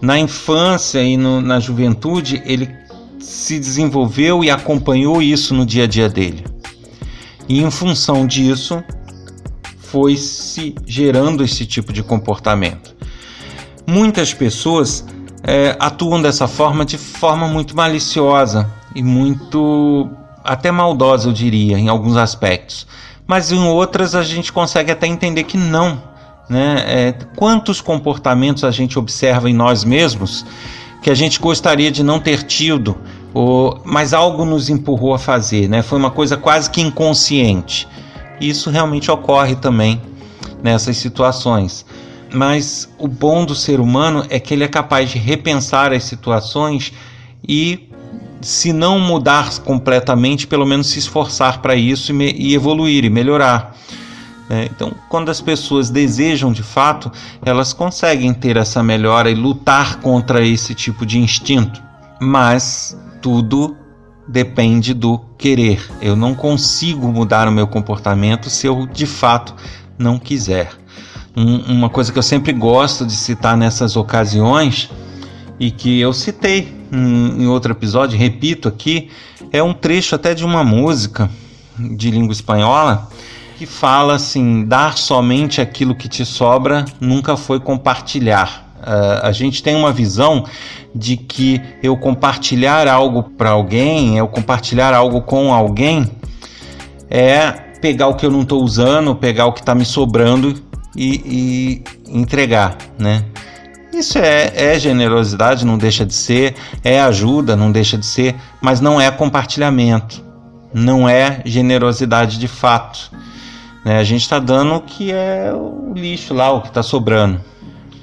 Na 0.00 0.19
infância 0.19 1.03
e 1.03 1.19
no, 1.19 1.43
na 1.43 1.61
juventude 1.61 2.43
ele 2.47 2.75
se 3.21 3.59
desenvolveu 3.59 4.43
e 4.43 4.50
acompanhou 4.50 5.21
isso 5.21 5.53
no 5.53 5.67
dia 5.67 5.85
a 5.85 5.87
dia 5.87 6.09
dele. 6.09 6.43
E 7.47 7.61
em 7.61 7.71
função 7.71 8.26
disso 8.26 8.83
foi 9.76 10.17
se 10.17 10.75
gerando 10.87 11.45
esse 11.45 11.67
tipo 11.67 11.93
de 11.93 12.03
comportamento. 12.03 12.95
Muitas 13.87 14.33
pessoas 14.33 15.05
é, 15.43 15.76
atuam 15.79 16.21
dessa 16.23 16.49
forma 16.49 16.85
de 16.85 16.97
forma 16.97 17.47
muito 17.47 17.76
maliciosa 17.76 18.71
e 18.95 19.03
muito 19.03 20.09
até 20.43 20.71
maldosa, 20.71 21.29
eu 21.29 21.33
diria, 21.33 21.79
em 21.79 21.88
alguns 21.88 22.17
aspectos. 22.17 22.87
Mas 23.26 23.53
em 23.53 23.62
outras 23.62 24.14
a 24.14 24.23
gente 24.23 24.53
consegue 24.53 24.91
até 24.91 25.07
entender 25.07 25.45
que 25.45 25.57
não. 25.57 26.03
Né? 26.49 26.85
É, 26.87 27.12
quantos 27.37 27.81
comportamentos 27.81 28.64
a 28.64 28.71
gente 28.71 28.99
observa 28.99 29.49
em 29.49 29.55
nós 29.55 29.85
mesmos 29.85 30.45
que 31.03 31.11
a 31.11 31.14
gente 31.14 31.38
gostaria 31.38 31.91
de 31.91 32.03
não 32.03 32.19
ter 32.19 32.43
tido, 32.43 32.97
ou, 33.35 33.81
mas 33.85 34.14
algo 34.14 34.45
nos 34.45 34.71
empurrou 34.71 35.14
a 35.14 35.19
fazer, 35.19 35.69
né? 35.69 35.83
foi 35.83 35.99
uma 35.99 36.11
coisa 36.11 36.37
quase 36.37 36.71
que 36.71 36.81
inconsciente. 36.81 37.87
Isso 38.41 38.71
realmente 38.71 39.11
ocorre 39.11 39.55
também 39.55 40.00
nessas 40.62 40.97
situações 40.97 41.85
mas 42.35 42.93
o 42.99 43.07
bom 43.07 43.45
do 43.45 43.55
ser 43.55 43.81
humano 43.81 44.26
é 44.29 44.41
que 44.41 44.53
ele 44.53 44.64
é 44.64 44.69
capaz 44.69 45.11
de 45.11 45.19
repensar 45.19 45.93
as 45.93 46.05
situações 46.05 46.93
e, 47.47 47.88
se 48.41 48.73
não 48.73 48.99
mudar 48.99 49.59
completamente, 49.61 50.47
pelo 50.47 50.67
menos 50.67 50.88
se 50.88 50.99
esforçar 50.99 51.62
para 51.62 51.76
isso 51.76 52.12
e, 52.12 52.50
e, 52.50 52.55
evoluir 52.55 53.05
e 53.05 53.11
melhorar. 53.11 53.76
É, 54.50 54.64
então, 54.64 54.93
quando 55.09 55.31
as 55.31 55.41
pessoas 55.41 55.88
desejam 55.88 56.53
de 56.53 56.62
fato, 56.62 57.11
elas 57.45 57.73
conseguem 57.73 58.35
ter 58.35 58.57
essa 58.57 58.83
melhora 58.83 59.31
e 59.31 59.35
lutar 59.35 60.00
contra 60.00 60.45
esse 60.45 60.75
tipo 60.75 61.07
de 61.07 61.19
instinto, 61.19 61.83
mas 62.21 62.99
tudo 63.23 63.76
depende 64.26 64.93
do 64.93 65.19
querer. 65.38 65.88
Eu 66.03 66.17
não 66.17 66.35
consigo 66.35 67.09
mudar 67.09 67.49
o 67.49 67.53
meu 67.53 67.67
comportamento 67.67 68.50
se 68.50 68.67
eu 68.67 68.87
de 68.87 69.07
fato 69.07 69.55
não 69.97 70.19
quiser 70.19 70.84
um, 71.37 71.73
uma 71.73 71.88
coisa 71.88 72.12
que 72.12 72.19
eu 72.19 72.23
sempre 72.23 72.53
gosto 72.53 73.05
de 73.07 73.12
citar 73.12 73.57
nessas 73.57 73.97
ocasiões 73.97 74.91
e 75.59 75.71
que 75.71 76.00
eu 76.00 76.12
citei 76.12 76.73
em, 76.93 77.43
em 77.43 77.47
outro 77.47 77.73
episódio, 77.73 78.19
repito 78.19 78.69
aqui, 78.69 79.11
é 79.53 79.62
um 79.62 79.73
trecho 79.73 80.14
até 80.14 80.35
de 80.35 80.45
uma 80.45 80.62
música 80.62 81.31
de 81.79 82.11
língua 82.11 82.33
espanhola 82.33 83.09
que 83.57 83.67
fala 83.67 84.14
assim: 84.14 84.64
dar 84.64 84.97
somente 84.97 85.61
aquilo 85.61 85.95
que 85.95 86.09
te 86.09 86.25
sobra 86.25 86.85
nunca 87.00 87.37
foi 87.37 87.61
compartilhar. 87.61 88.62
Uh, 88.81 89.26
a 89.26 89.33
gente 89.33 89.62
tem 89.62 89.75
uma 89.75 89.93
visão 89.93 90.45
de 90.95 91.17
que 91.17 91.61
eu 91.83 91.97
compartilhar 91.97 92.87
algo 92.87 93.23
para 93.23 93.50
alguém, 93.50 94.19
eu 94.19 94.29
compartilhar 94.29 94.93
algo 94.93 95.23
com 95.23 95.55
alguém, 95.55 96.11
é 97.09 97.50
pegar 97.81 98.09
o 98.09 98.14
que 98.14 98.26
eu 98.26 98.31
não 98.31 98.43
estou 98.43 98.62
usando, 98.62 99.14
pegar 99.14 99.47
o 99.47 99.53
que 99.53 99.61
está 99.61 99.75
me 99.75 99.85
sobrando 99.85 100.55
e, 100.96 101.82
e 102.06 102.18
entregar, 102.18 102.76
né? 102.98 103.24
Isso 103.92 104.18
é, 104.18 104.52
é, 104.56 104.78
generosidade, 104.78 105.64
não 105.64 105.78
deixa 105.78 106.04
de 106.04 106.14
ser, 106.14 106.56
é 106.82 107.00
ajuda, 107.00 107.54
não 107.54 107.70
deixa 107.70 107.96
de 107.96 108.04
ser, 108.04 108.34
mas 108.60 108.80
não 108.80 109.00
é 109.00 109.08
compartilhamento, 109.08 110.22
não 110.72 111.08
é 111.08 111.40
generosidade 111.44 112.38
de 112.38 112.48
fato. 112.48 113.12
Né? 113.84 113.98
A 113.98 114.02
gente 114.02 114.22
está 114.22 114.40
dando 114.40 114.74
o 114.74 114.80
que 114.80 115.12
é 115.12 115.52
o 115.54 115.92
lixo 115.94 116.34
lá, 116.34 116.50
o 116.50 116.60
que 116.60 116.68
está 116.68 116.82
sobrando. 116.82 117.40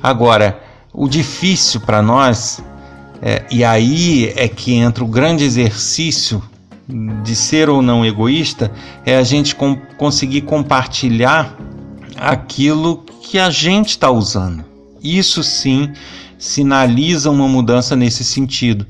Agora, 0.02 0.62
o 0.94 1.10
difícil 1.10 1.82
para 1.82 2.02
nós, 2.02 2.64
é, 3.22 3.44
e 3.52 3.62
aí 3.62 4.32
é 4.38 4.48
que 4.48 4.74
entra 4.74 5.04
o 5.04 5.08
grande 5.08 5.44
exercício 5.44 6.42
de 7.22 7.36
ser 7.36 7.70
ou 7.70 7.82
não 7.82 8.06
egoísta, 8.06 8.72
é 9.06 9.18
a 9.18 9.24
gente 9.24 9.56
com, 9.56 9.76
conseguir 9.98 10.42
compartilhar 10.42 11.56
aquilo 12.16 13.04
que 13.22 13.40
a 13.40 13.50
gente 13.50 13.90
está 13.90 14.10
usando. 14.10 14.64
Isso 15.04 15.44
sim 15.44 15.92
sinaliza 16.38 17.30
uma 17.30 17.48
mudança 17.48 17.96
nesse 17.96 18.24
sentido. 18.24 18.86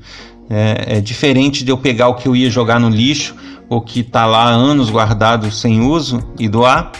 É, 0.50 0.96
é, 0.96 1.00
diferente 1.00 1.64
de 1.64 1.70
eu 1.70 1.78
pegar 1.78 2.08
o 2.08 2.14
que 2.14 2.26
eu 2.26 2.36
ia 2.36 2.50
jogar 2.50 2.78
no 2.78 2.88
lixo, 2.88 3.34
ou 3.68 3.80
que 3.80 4.00
está 4.00 4.26
lá 4.26 4.44
há 4.44 4.50
anos 4.50 4.90
guardado 4.90 5.50
sem 5.50 5.80
uso 5.80 6.22
e 6.38 6.48
doar, 6.48 6.92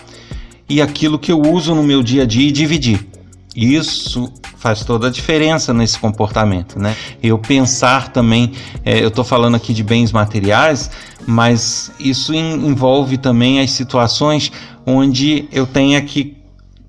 e 0.69 0.81
aquilo 0.81 1.19
que 1.19 1.33
eu 1.33 1.41
uso 1.41 1.75
no 1.75 1.83
meu 1.83 2.03
dia 2.03 2.23
a 2.23 2.27
dia 2.27 2.49
e 2.49 2.53
dividir. 2.53 3.07
Isso 3.55 4.33
faz 4.63 4.85
toda 4.85 5.09
a 5.09 5.11
diferença 5.11 5.75
nesse 5.75 5.99
comportamento, 5.99 6.79
né? 6.79 6.95
Eu 7.21 7.37
pensar 7.37 8.11
também, 8.11 8.53
é, 8.85 9.03
eu 9.03 9.09
estou 9.09 9.25
falando 9.25 9.57
aqui 9.57 9.75
de 9.75 9.83
bens 9.83 10.13
materiais, 10.13 10.89
mas 11.27 11.91
isso 11.99 12.33
envolve 12.33 13.19
também 13.19 13.59
as 13.59 13.73
situações 13.73 14.53
onde 14.87 15.49
eu 15.51 15.67
tenha 15.67 16.01
que 16.01 16.37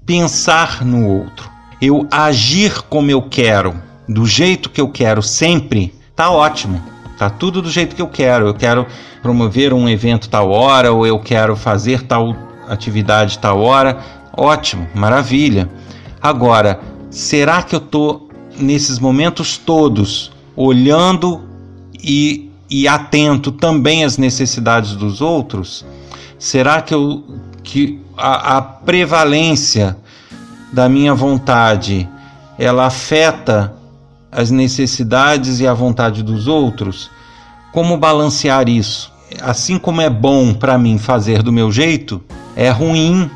pensar 0.06 0.86
no 0.86 1.08
outro. 1.08 1.50
Eu 1.82 2.08
agir 2.12 2.84
como 2.84 3.10
eu 3.10 3.24
quero, 3.24 3.74
do 4.08 4.28
jeito 4.28 4.70
que 4.70 4.80
eu 4.80 4.90
quero 4.90 5.24
sempre, 5.24 5.96
tá 6.16 6.30
ótimo. 6.30 6.80
Tá 7.18 7.28
tudo 7.28 7.60
do 7.60 7.72
jeito 7.72 7.96
que 7.96 8.02
eu 8.04 8.08
quero. 8.08 8.46
Eu 8.46 8.54
quero 8.54 8.86
promover 9.24 9.74
um 9.74 9.90
evento 9.90 10.30
tal 10.30 10.52
hora, 10.52 10.92
ou 10.92 11.08
eu 11.08 11.18
quero 11.20 11.56
fazer 11.56 12.04
tal 12.04 12.36
atividade 12.68 13.40
tal 13.40 13.62
hora. 13.62 13.98
Ótimo, 14.32 14.88
maravilha. 14.94 15.68
Agora, 16.22 16.80
será 17.14 17.62
que 17.62 17.76
eu 17.76 17.80
estou 17.80 18.28
nesses 18.60 18.98
momentos 18.98 19.56
todos 19.56 20.32
olhando 20.56 21.42
e, 22.04 22.50
e 22.68 22.88
atento 22.88 23.52
também 23.52 24.04
às 24.04 24.18
necessidades 24.18 24.96
dos 24.96 25.22
outros? 25.22 25.86
Será 26.40 26.82
que, 26.82 26.94
eu, 26.94 27.24
que 27.62 28.02
a, 28.18 28.58
a 28.58 28.62
prevalência 28.62 29.96
da 30.74 30.90
minha 30.90 31.14
vontade 31.14 32.10
ela 32.58 32.88
afeta 32.88 33.74
as 34.32 34.50
necessidades 34.50 35.60
e 35.60 35.68
a 35.68 35.74
vontade 35.74 36.24
dos 36.24 36.48
outros? 36.48 37.12
Como 37.72 37.96
balancear 37.96 38.68
isso? 38.68 39.14
Assim 39.40 39.78
como 39.78 40.02
é 40.02 40.10
bom 40.10 40.52
para 40.52 40.80
mim 40.80 40.98
fazer 40.98 41.44
do 41.44 41.52
meu 41.52 41.72
jeito, 41.72 42.24
é 42.56 42.72
ruim 42.72 43.30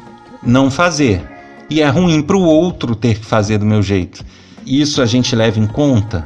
não 0.43 0.71
fazer 0.71 1.36
e 1.69 1.81
é 1.81 1.87
ruim 1.87 2.21
para 2.21 2.37
o 2.37 2.43
outro 2.43 2.95
ter 2.95 3.19
que 3.19 3.25
fazer 3.25 3.57
do 3.57 3.65
meu 3.65 3.81
jeito. 3.81 4.23
Isso 4.65 5.01
a 5.01 5.05
gente 5.05 5.35
leva 5.35 5.59
em 5.59 5.67
conta. 5.67 6.25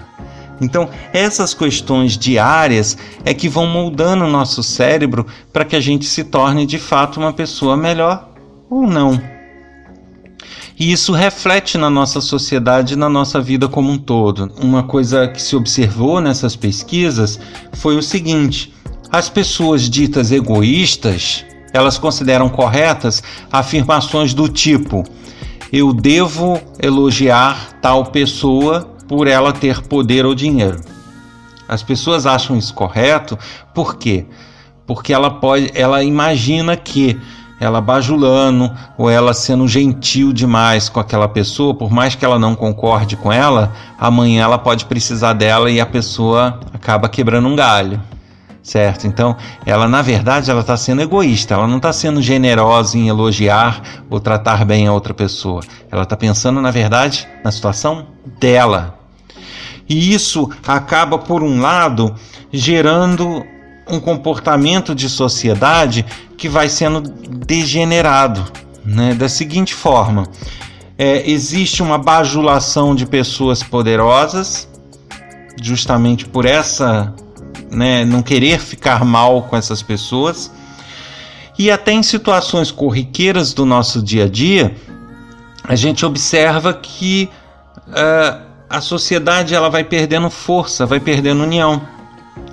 Então, 0.59 0.89
essas 1.11 1.53
questões 1.53 2.17
diárias 2.17 2.97
é 3.25 3.33
que 3.33 3.49
vão 3.49 3.65
moldando 3.65 4.25
o 4.25 4.29
nosso 4.29 4.61
cérebro 4.61 5.25
para 5.51 5.65
que 5.65 5.75
a 5.75 5.79
gente 5.79 6.05
se 6.05 6.23
torne 6.23 6.65
de 6.65 6.77
fato 6.77 7.19
uma 7.19 7.33
pessoa 7.33 7.75
melhor 7.75 8.29
ou 8.69 8.85
não. 8.85 9.19
E 10.79 10.91
isso 10.91 11.13
reflete 11.13 11.77
na 11.77 11.89
nossa 11.89 12.21
sociedade 12.21 12.93
e 12.93 12.97
na 12.97 13.09
nossa 13.09 13.39
vida 13.39 13.67
como 13.67 13.91
um 13.91 13.97
todo. 13.97 14.51
Uma 14.59 14.83
coisa 14.83 15.27
que 15.27 15.41
se 15.41 15.55
observou 15.55 16.19
nessas 16.21 16.55
pesquisas 16.55 17.39
foi 17.73 17.97
o 17.97 18.01
seguinte: 18.01 18.73
as 19.11 19.29
pessoas 19.29 19.89
ditas 19.89 20.31
egoístas, 20.31 21.45
elas 21.73 21.97
consideram 21.97 22.49
corretas 22.49 23.21
afirmações 23.51 24.33
do 24.33 24.47
tipo: 24.47 25.03
eu 25.71 25.93
devo 25.93 26.59
elogiar 26.79 27.69
tal 27.81 28.05
pessoa 28.05 28.81
por 29.07 29.27
ela 29.27 29.53
ter 29.53 29.81
poder 29.81 30.25
ou 30.25 30.35
dinheiro. 30.35 30.81
As 31.67 31.81
pessoas 31.81 32.25
acham 32.25 32.57
isso 32.57 32.73
correto, 32.73 33.39
por 33.73 33.95
quê? 33.95 34.25
Porque 34.85 35.13
ela 35.13 35.29
pode, 35.29 35.71
ela 35.73 36.03
imagina 36.03 36.75
que 36.75 37.17
ela 37.57 37.79
bajulando 37.79 38.71
ou 38.97 39.09
ela 39.09 39.33
sendo 39.33 39.67
gentil 39.67 40.33
demais 40.33 40.89
com 40.89 40.99
aquela 40.99 41.27
pessoa, 41.29 41.73
por 41.73 41.89
mais 41.89 42.15
que 42.15 42.25
ela 42.25 42.37
não 42.37 42.55
concorde 42.55 43.15
com 43.15 43.31
ela, 43.31 43.71
amanhã 43.97 44.43
ela 44.43 44.57
pode 44.57 44.85
precisar 44.85 45.33
dela 45.33 45.71
e 45.71 45.79
a 45.79 45.85
pessoa 45.85 46.59
acaba 46.73 47.07
quebrando 47.07 47.47
um 47.47 47.55
galho 47.55 48.01
certo? 48.63 49.07
Então, 49.07 49.35
ela 49.65 49.87
na 49.87 50.01
verdade 50.01 50.51
ela 50.51 50.61
está 50.61 50.77
sendo 50.77 51.01
egoísta, 51.01 51.53
ela 51.53 51.67
não 51.67 51.77
está 51.77 51.91
sendo 51.91 52.21
generosa 52.21 52.97
em 52.97 53.07
elogiar 53.07 53.81
ou 54.09 54.19
tratar 54.19 54.65
bem 54.65 54.87
a 54.87 54.93
outra 54.93 55.13
pessoa. 55.13 55.61
Ela 55.91 56.03
está 56.03 56.15
pensando 56.15 56.61
na 56.61 56.71
verdade 56.71 57.27
na 57.43 57.51
situação 57.51 58.07
dela. 58.39 58.99
E 59.89 60.13
isso 60.13 60.49
acaba 60.65 61.17
por 61.17 61.43
um 61.43 61.59
lado 61.59 62.15
gerando 62.51 63.43
um 63.89 63.99
comportamento 63.99 64.95
de 64.95 65.09
sociedade 65.09 66.05
que 66.37 66.47
vai 66.47 66.69
sendo 66.69 67.01
degenerado, 67.01 68.43
né? 68.85 69.13
Da 69.13 69.27
seguinte 69.27 69.73
forma: 69.73 70.27
é, 70.97 71.29
existe 71.29 71.83
uma 71.83 71.97
bajulação 71.97 72.95
de 72.95 73.05
pessoas 73.05 73.61
poderosas, 73.61 74.67
justamente 75.61 76.25
por 76.25 76.45
essa 76.45 77.13
né, 77.71 78.03
não 78.03 78.21
querer 78.21 78.59
ficar 78.59 79.05
mal 79.05 79.43
com 79.43 79.55
essas 79.55 79.81
pessoas. 79.81 80.51
E 81.57 81.71
até 81.71 81.91
em 81.91 82.03
situações 82.03 82.71
corriqueiras 82.71 83.53
do 83.53 83.65
nosso 83.65 84.01
dia 84.01 84.25
a 84.25 84.27
dia, 84.27 84.75
a 85.63 85.75
gente 85.75 86.05
observa 86.05 86.73
que 86.73 87.29
uh, 87.87 88.41
a 88.69 88.81
sociedade 88.81 89.53
ela 89.53 89.69
vai 89.69 89.83
perdendo 89.83 90.29
força, 90.29 90.85
vai 90.85 90.99
perdendo 90.99 91.43
união, 91.43 91.81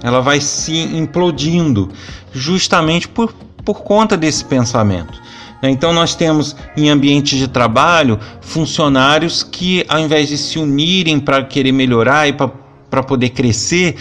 ela 0.02 0.20
vai 0.20 0.40
se 0.40 0.76
implodindo, 0.76 1.90
justamente 2.32 3.08
por, 3.08 3.32
por 3.64 3.82
conta 3.82 4.16
desse 4.16 4.44
pensamento. 4.44 5.20
Então, 5.62 5.92
nós 5.92 6.14
temos 6.14 6.54
em 6.76 6.88
ambientes 6.88 7.38
de 7.38 7.48
trabalho 7.48 8.18
funcionários 8.40 9.42
que, 9.42 9.84
ao 9.88 9.98
invés 9.98 10.28
de 10.28 10.38
se 10.38 10.58
unirem 10.58 11.18
para 11.18 11.42
querer 11.42 11.72
melhorar 11.72 12.28
e 12.28 12.32
para 12.32 13.02
poder 13.02 13.30
crescer, 13.30 13.96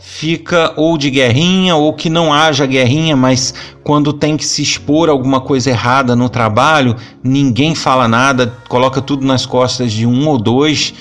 fica 0.00 0.72
ou 0.76 0.96
de 0.96 1.10
guerrinha 1.10 1.76
ou 1.76 1.92
que 1.92 2.08
não 2.08 2.32
haja 2.32 2.64
guerrinha, 2.64 3.14
mas 3.14 3.54
quando 3.84 4.14
tem 4.14 4.34
que 4.34 4.46
se 4.46 4.62
expor 4.62 5.10
alguma 5.10 5.42
coisa 5.42 5.70
errada 5.70 6.16
no 6.16 6.28
trabalho, 6.28 6.96
ninguém 7.22 7.74
fala 7.74 8.08
nada, 8.08 8.52
coloca 8.66 9.02
tudo 9.02 9.26
nas 9.26 9.44
costas 9.44 9.92
de 9.92 10.06
um 10.06 10.26
ou 10.26 10.38
dois, 10.38 10.94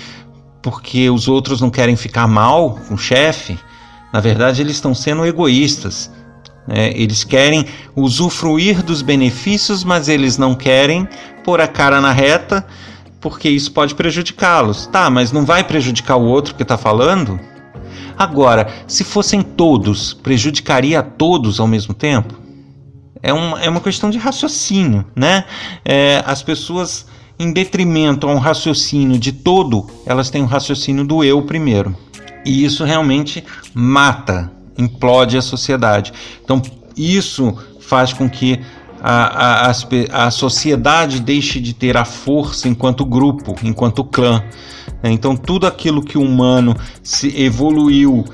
porque 0.62 1.10
os 1.10 1.30
outros 1.30 1.62
não 1.62 1.70
querem 1.70 1.96
ficar 1.96 2.28
mal 2.28 2.78
com 2.88 2.96
o 2.96 2.98
chefe. 2.98 3.58
Na 4.12 4.20
verdade, 4.20 4.62
eles 4.62 4.76
estão 4.76 4.94
sendo 4.94 5.26
egoístas. 5.26 6.12
Né? 6.68 6.92
Eles 6.94 7.24
querem 7.24 7.66
usufruir 7.96 8.84
dos 8.84 9.02
benefícios, 9.02 9.84
mas 9.84 10.10
eles 10.10 10.38
não 10.38 10.54
querem 10.54 11.08
pôr 11.44 11.62
a 11.62 11.68
cara 11.68 12.02
na 12.02 12.12
reta, 12.12 12.66
porque 13.22 13.48
isso 13.48 13.72
pode 13.72 13.96
prejudicá-los. 13.96 14.88
Tá, 14.88 15.10
mas 15.10 15.32
não 15.32 15.46
vai 15.46 15.64
prejudicar 15.64 16.18
o 16.18 16.26
outro 16.26 16.54
que 16.54 16.64
está 16.64 16.78
falando? 16.78 17.40
Agora, 18.20 18.68
se 18.86 19.06
fossem 19.06 19.42
todos, 19.42 20.14
prejudicaria 20.14 21.00
a 21.00 21.04
todos 21.04 21.58
ao 21.58 21.66
mesmo 21.66 21.94
tempo? 21.94 22.38
É 23.24 23.32
uma, 23.32 23.62
é 23.62 23.70
uma 23.70 23.80
questão 23.80 24.10
de 24.10 24.18
raciocínio, 24.18 25.06
né? 25.16 25.46
É, 25.86 26.22
as 26.26 26.44
pessoas, 26.44 27.06
em 27.40 27.54
detrimento 27.54 28.28
a 28.28 28.34
um 28.34 28.38
raciocínio 28.38 29.18
de 29.18 29.32
todo, 29.32 29.90
elas 30.06 30.30
têm 30.30 30.44
um 30.44 30.48
raciocínio 30.48 31.06
do 31.06 31.24
eu 31.24 31.42
primeiro. 31.44 31.96
E 32.46 32.66
isso 32.66 32.84
realmente 32.84 33.42
mata, 33.74 34.52
implode 34.78 35.38
a 35.38 35.42
sociedade. 35.42 36.12
Então, 36.44 36.62
isso 36.98 37.58
faz 37.80 38.12
com 38.12 38.30
que 38.30 38.60
a, 39.02 39.70
a, 39.70 40.28
a, 40.28 40.32
sociedade 40.32 41.22
deixe 41.22 41.60
de 41.60 41.74
ter 41.74 41.96
a 41.96 42.06
força 42.06 42.68
enquanto 42.68 43.06
grupo, 43.06 43.56
enquanto 43.64 44.04
clã. 44.04 44.44
Né? 45.02 45.12
Então, 45.12 45.36
tudo 45.36 45.66
aquilo 45.66 46.04
que 46.04 46.18
o 46.18 46.22
humano 46.22 46.76
se 47.02 47.42
evoluiu 47.42 48.26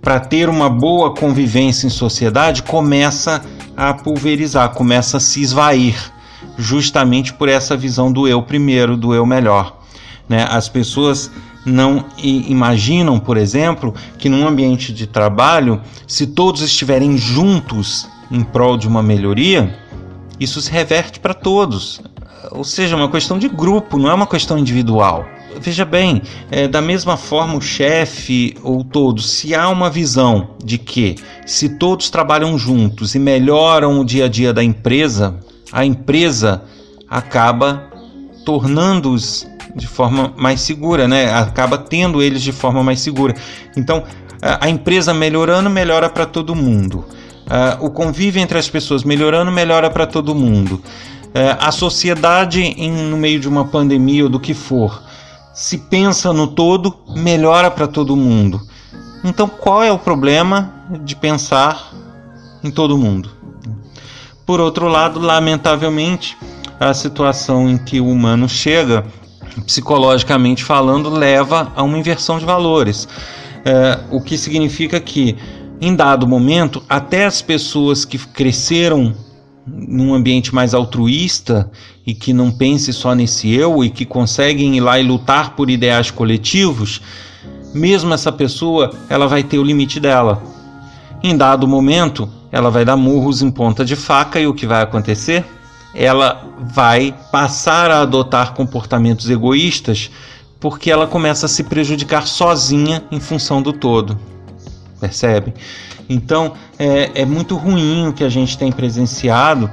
para 0.00 0.18
ter 0.18 0.48
uma 0.48 0.68
boa 0.68 1.14
convivência 1.14 1.86
em 1.86 1.90
sociedade 1.90 2.64
começa 2.64 3.42
a 3.76 3.94
pulverizar, 3.94 4.70
começa 4.70 5.18
a 5.18 5.20
se 5.20 5.40
esvair, 5.40 5.96
justamente 6.58 7.32
por 7.32 7.48
essa 7.48 7.76
visão 7.76 8.12
do 8.12 8.26
eu 8.26 8.42
primeiro, 8.42 8.96
do 8.96 9.14
eu 9.14 9.24
melhor. 9.24 9.80
Né? 10.28 10.44
As 10.50 10.68
pessoas 10.68 11.30
não 11.64 12.04
imaginam, 12.18 13.20
por 13.20 13.36
exemplo, 13.36 13.94
que 14.18 14.28
num 14.28 14.46
ambiente 14.46 14.92
de 14.92 15.06
trabalho, 15.06 15.80
se 16.08 16.26
todos 16.26 16.60
estiverem 16.60 17.16
juntos 17.16 18.08
em 18.30 18.42
prol 18.42 18.76
de 18.76 18.88
uma 18.88 19.02
melhoria, 19.02 19.81
isso 20.38 20.60
se 20.60 20.70
reverte 20.70 21.20
para 21.20 21.34
todos. 21.34 22.00
Ou 22.50 22.64
seja, 22.64 22.94
é 22.94 22.98
uma 22.98 23.10
questão 23.10 23.38
de 23.38 23.48
grupo, 23.48 23.98
não 23.98 24.10
é 24.10 24.14
uma 24.14 24.26
questão 24.26 24.58
individual. 24.58 25.24
Veja 25.60 25.84
bem, 25.84 26.22
é, 26.50 26.66
da 26.66 26.80
mesma 26.80 27.16
forma, 27.16 27.54
o 27.54 27.60
chefe 27.60 28.56
ou 28.62 28.82
todos, 28.82 29.30
se 29.30 29.54
há 29.54 29.68
uma 29.68 29.88
visão 29.88 30.50
de 30.64 30.78
que 30.78 31.16
se 31.46 31.68
todos 31.68 32.10
trabalham 32.10 32.58
juntos 32.58 33.14
e 33.14 33.18
melhoram 33.18 34.00
o 34.00 34.04
dia 34.04 34.24
a 34.24 34.28
dia 34.28 34.52
da 34.52 34.62
empresa, 34.62 35.38
a 35.70 35.84
empresa 35.84 36.62
acaba 37.08 37.90
tornando-os 38.44 39.46
de 39.74 39.86
forma 39.86 40.32
mais 40.36 40.60
segura, 40.60 41.06
né? 41.06 41.32
Acaba 41.32 41.78
tendo 41.78 42.22
eles 42.22 42.42
de 42.42 42.52
forma 42.52 42.82
mais 42.82 43.00
segura. 43.00 43.34
Então, 43.76 44.04
a 44.42 44.68
empresa 44.68 45.14
melhorando, 45.14 45.70
melhora 45.70 46.10
para 46.10 46.26
todo 46.26 46.54
mundo. 46.54 47.04
Uh, 47.46 47.84
o 47.86 47.90
convívio 47.90 48.40
entre 48.40 48.58
as 48.58 48.68
pessoas 48.68 49.04
melhorando, 49.04 49.50
melhora 49.50 49.90
para 49.90 50.06
todo 50.06 50.34
mundo. 50.34 50.74
Uh, 50.74 51.56
a 51.58 51.72
sociedade, 51.72 52.60
em, 52.60 52.90
no 52.90 53.16
meio 53.16 53.40
de 53.40 53.48
uma 53.48 53.66
pandemia 53.66 54.24
ou 54.24 54.30
do 54.30 54.40
que 54.40 54.54
for, 54.54 55.02
se 55.52 55.78
pensa 55.78 56.32
no 56.32 56.46
todo, 56.46 56.94
melhora 57.16 57.70
para 57.70 57.86
todo 57.86 58.16
mundo. 58.16 58.60
Então, 59.24 59.48
qual 59.48 59.82
é 59.82 59.92
o 59.92 59.98
problema 59.98 60.72
de 61.04 61.14
pensar 61.14 61.92
em 62.62 62.70
todo 62.70 62.98
mundo? 62.98 63.30
Por 64.44 64.60
outro 64.60 64.88
lado, 64.88 65.20
lamentavelmente, 65.20 66.36
a 66.80 66.92
situação 66.92 67.68
em 67.68 67.78
que 67.78 68.00
o 68.00 68.08
humano 68.08 68.48
chega 68.48 69.04
psicologicamente 69.66 70.64
falando, 70.64 71.10
leva 71.10 71.72
a 71.76 71.82
uma 71.82 71.98
inversão 71.98 72.38
de 72.38 72.44
valores. 72.44 73.06
É, 73.64 74.00
o 74.10 74.20
que 74.20 74.36
significa 74.36 74.98
que, 74.98 75.36
em 75.84 75.96
dado 75.96 76.28
momento, 76.28 76.80
até 76.88 77.24
as 77.24 77.42
pessoas 77.42 78.04
que 78.04 78.16
cresceram 78.16 79.12
num 79.66 80.14
ambiente 80.14 80.54
mais 80.54 80.74
altruísta 80.74 81.68
e 82.06 82.14
que 82.14 82.32
não 82.32 82.52
pense 82.52 82.92
só 82.92 83.16
nesse 83.16 83.52
eu 83.52 83.82
e 83.82 83.90
que 83.90 84.04
conseguem 84.04 84.76
ir 84.76 84.80
lá 84.80 85.00
e 85.00 85.02
lutar 85.02 85.56
por 85.56 85.68
ideais 85.68 86.08
coletivos, 86.08 87.02
mesmo 87.74 88.14
essa 88.14 88.30
pessoa, 88.30 88.92
ela 89.08 89.26
vai 89.26 89.42
ter 89.42 89.58
o 89.58 89.64
limite 89.64 89.98
dela. 89.98 90.40
Em 91.20 91.36
dado 91.36 91.66
momento, 91.66 92.30
ela 92.52 92.70
vai 92.70 92.84
dar 92.84 92.96
murros 92.96 93.42
em 93.42 93.50
ponta 93.50 93.84
de 93.84 93.96
faca 93.96 94.38
e 94.38 94.46
o 94.46 94.54
que 94.54 94.68
vai 94.68 94.82
acontecer? 94.82 95.44
Ela 95.92 96.44
vai 96.60 97.12
passar 97.32 97.90
a 97.90 98.02
adotar 98.02 98.54
comportamentos 98.54 99.28
egoístas 99.28 100.12
porque 100.60 100.92
ela 100.92 101.08
começa 101.08 101.46
a 101.46 101.48
se 101.48 101.64
prejudicar 101.64 102.28
sozinha 102.28 103.02
em 103.10 103.18
função 103.18 103.60
do 103.60 103.72
todo. 103.72 104.31
Percebe? 105.02 105.52
Então 106.08 106.52
é, 106.78 107.22
é 107.22 107.24
muito 107.26 107.56
ruim 107.56 108.06
o 108.06 108.12
que 108.12 108.22
a 108.22 108.28
gente 108.28 108.56
tem 108.56 108.70
presenciado, 108.70 109.68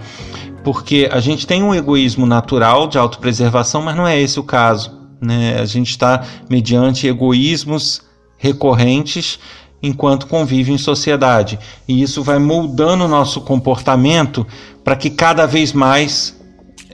porque 0.63 1.08
a 1.12 1.20
gente 1.20 1.46
tem 1.46 1.62
um 1.62 1.76
egoísmo 1.76 2.26
natural 2.26 2.88
de 2.88 2.98
autopreservação, 2.98 3.84
mas 3.84 3.96
não 3.96 4.08
é 4.08 4.20
esse 4.20 4.39
o 4.39 4.44
caso. 4.44 4.92
Né? 5.22 5.60
A 5.60 5.65
gente 5.65 5.92
está 5.92 6.24
mediante 6.50 7.06
egoísmos 7.06 8.02
recorrentes 8.39 9.38
enquanto 9.84 10.26
convive 10.26 10.72
em 10.72 10.80
sociedade. 10.80 11.60
E 11.88 12.02
isso 12.02 12.24
vai 12.24 12.39
moldando 12.39 13.06
o 13.06 13.08
nosso 13.08 13.42
comportamento 13.42 14.48
para 14.84 14.96
que 14.96 15.12
cada 15.12 15.46
vez 15.46 15.74
mais 15.74 16.38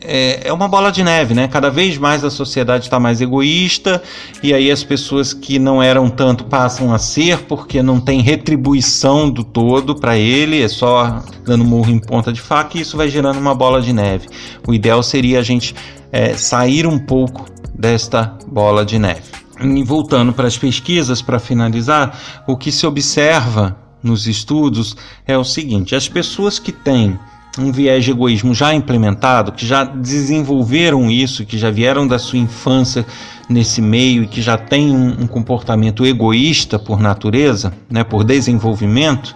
é, 0.01 0.47
é 0.47 0.53
uma 0.53 0.67
bola 0.67 0.91
de 0.91 1.03
neve, 1.03 1.34
né? 1.34 1.47
Cada 1.47 1.69
vez 1.69 1.97
mais 1.97 2.23
a 2.23 2.29
sociedade 2.29 2.86
está 2.86 2.99
mais 2.99 3.21
egoísta 3.21 4.01
e 4.43 4.53
aí 4.53 4.69
as 4.69 4.84
pessoas 4.84 5.34
que 5.34 5.58
não 5.58 5.81
eram 5.81 6.10
tanto 6.10 6.43
passam 6.45 6.93
a 6.93 6.99
ser 6.99 7.39
porque 7.43 7.81
não 7.81 7.99
tem 7.99 8.21
retribuição 8.21 9.29
do 9.29 9.43
todo 9.43 9.95
para 9.95 10.17
ele, 10.17 10.62
é 10.62 10.67
só 10.67 11.23
dando 11.43 11.63
murro 11.63 11.91
em 11.91 11.99
ponta 11.99 12.34
de 12.34 12.41
faca 12.41 12.77
e 12.77 12.81
isso 12.81 12.97
vai 12.97 13.10
gerando 13.10 13.39
uma 13.39 13.55
bola 13.55 13.81
de 13.81 13.93
neve. 13.93 14.27
O 14.67 14.73
ideal 14.73 15.01
seria 15.01 15.39
a 15.39 15.43
gente 15.43 15.73
é, 16.12 16.36
sair 16.36 16.86
um 16.86 16.99
pouco 16.99 17.45
desta 17.73 18.38
bola 18.47 18.86
de 18.86 18.99
neve. 18.99 19.23
E 19.62 19.84
voltando 19.84 20.34
para 20.34 20.47
as 20.47 20.58
pesquisas, 20.58 21.21
para 21.21 21.39
finalizar, 21.39 22.43
o 22.45 22.58
que 22.58 22.71
se 22.71 22.86
observa 22.86 23.77
nos 24.03 24.27
estudos 24.27 24.97
é 25.25 25.38
o 25.38 25.43
seguinte: 25.45 25.95
as 25.95 26.10
pessoas 26.10 26.60
que 26.60 26.73
têm 26.73 27.17
um 27.57 27.71
viés 27.71 28.03
de 28.03 28.11
egoísmo 28.11 28.53
já 28.53 28.73
implementado, 28.73 29.51
que 29.51 29.65
já 29.65 29.83
desenvolveram 29.83 31.09
isso, 31.09 31.45
que 31.45 31.57
já 31.57 31.71
vieram 31.71 32.07
da 32.07 32.19
sua 32.19 32.39
infância 32.39 33.05
nesse 33.49 33.81
meio 33.81 34.23
e 34.23 34.27
que 34.27 34.41
já 34.41 34.57
têm 34.57 34.91
um, 34.91 35.23
um 35.23 35.27
comportamento 35.27 36.05
egoísta 36.05 36.77
por 36.77 36.99
natureza, 36.99 37.73
né, 37.89 38.03
por 38.03 38.23
desenvolvimento, 38.23 39.35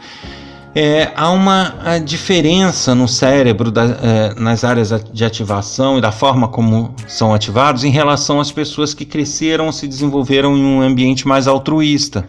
é, 0.75 1.11
há 1.15 1.31
uma 1.31 1.99
diferença 2.03 2.93
no 2.93 3.07
cérebro, 3.07 3.71
da, 3.71 3.83
é, 3.83 4.39
nas 4.39 4.63
áreas 4.63 4.93
de 5.11 5.25
ativação 5.25 5.97
e 5.97 6.01
da 6.01 6.11
forma 6.11 6.47
como 6.47 6.93
são 7.07 7.33
ativados 7.33 7.83
em 7.83 7.89
relação 7.89 8.39
às 8.39 8.51
pessoas 8.51 8.93
que 8.93 9.03
cresceram, 9.03 9.71
se 9.71 9.87
desenvolveram 9.87 10.55
em 10.55 10.63
um 10.63 10.81
ambiente 10.81 11.27
mais 11.27 11.47
altruísta. 11.47 12.27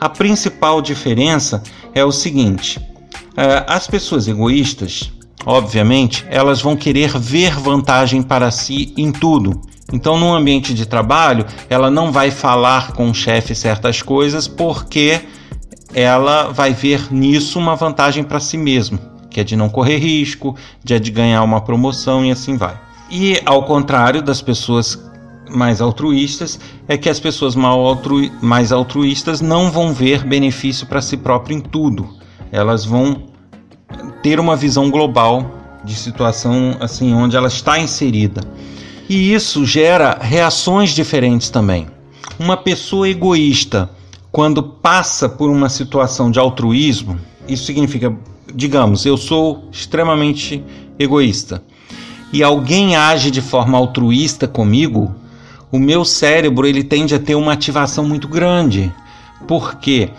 A 0.00 0.08
principal 0.08 0.82
diferença 0.82 1.62
é 1.94 2.04
o 2.04 2.10
seguinte: 2.10 2.80
é, 3.36 3.64
as 3.68 3.86
pessoas 3.86 4.26
egoístas 4.26 5.12
obviamente, 5.44 6.24
elas 6.28 6.60
vão 6.60 6.76
querer 6.76 7.18
ver 7.18 7.58
vantagem 7.58 8.22
para 8.22 8.50
si 8.50 8.92
em 8.96 9.12
tudo. 9.12 9.60
Então, 9.92 10.18
no 10.18 10.34
ambiente 10.34 10.74
de 10.74 10.86
trabalho, 10.86 11.46
ela 11.70 11.90
não 11.90 12.10
vai 12.10 12.30
falar 12.30 12.92
com 12.92 13.08
o 13.10 13.14
chefe 13.14 13.54
certas 13.54 14.02
coisas 14.02 14.48
porque 14.48 15.20
ela 15.94 16.52
vai 16.52 16.72
ver 16.74 17.12
nisso 17.12 17.58
uma 17.58 17.76
vantagem 17.76 18.24
para 18.24 18.40
si 18.40 18.58
mesma, 18.58 18.98
que 19.30 19.40
é 19.40 19.44
de 19.44 19.54
não 19.54 19.68
correr 19.68 19.98
risco, 19.98 20.56
de, 20.82 20.94
é 20.94 20.98
de 20.98 21.10
ganhar 21.10 21.42
uma 21.42 21.60
promoção 21.60 22.24
e 22.24 22.32
assim 22.32 22.56
vai. 22.56 22.78
E 23.08 23.40
ao 23.46 23.64
contrário 23.64 24.20
das 24.20 24.42
pessoas 24.42 25.00
mais 25.48 25.80
altruístas, 25.80 26.58
é 26.88 26.96
que 26.98 27.08
as 27.08 27.20
pessoas 27.20 27.54
mais 28.42 28.72
altruístas 28.72 29.40
não 29.40 29.70
vão 29.70 29.92
ver 29.92 30.24
benefício 30.24 30.86
para 30.86 31.00
si 31.00 31.16
próprio 31.16 31.56
em 31.56 31.60
tudo. 31.60 32.08
Elas 32.50 32.84
vão 32.84 33.22
ter 34.22 34.40
uma 34.40 34.56
visão 34.56 34.90
global 34.90 35.54
de 35.84 35.94
situação 35.94 36.76
assim 36.80 37.12
onde 37.12 37.36
ela 37.36 37.48
está 37.48 37.78
inserida. 37.78 38.42
E 39.08 39.32
isso 39.32 39.64
gera 39.64 40.18
reações 40.20 40.90
diferentes 40.90 41.48
também. 41.48 41.86
Uma 42.38 42.56
pessoa 42.56 43.08
egoísta, 43.08 43.88
quando 44.32 44.62
passa 44.62 45.28
por 45.28 45.48
uma 45.48 45.68
situação 45.68 46.30
de 46.30 46.38
altruísmo, 46.38 47.18
isso 47.46 47.64
significa, 47.64 48.14
digamos, 48.52 49.06
eu 49.06 49.16
sou 49.16 49.68
extremamente 49.70 50.62
egoísta 50.98 51.62
e 52.32 52.42
alguém 52.42 52.96
age 52.96 53.30
de 53.30 53.40
forma 53.40 53.78
altruísta 53.78 54.46
comigo, 54.48 55.14
o 55.70 55.78
meu 55.78 56.04
cérebro 56.04 56.66
ele 56.66 56.82
tende 56.82 57.14
a 57.14 57.18
ter 57.18 57.34
uma 57.34 57.52
ativação 57.52 58.04
muito 58.04 58.28
grande. 58.28 58.92
Por 59.46 59.76
quê? 59.76 60.10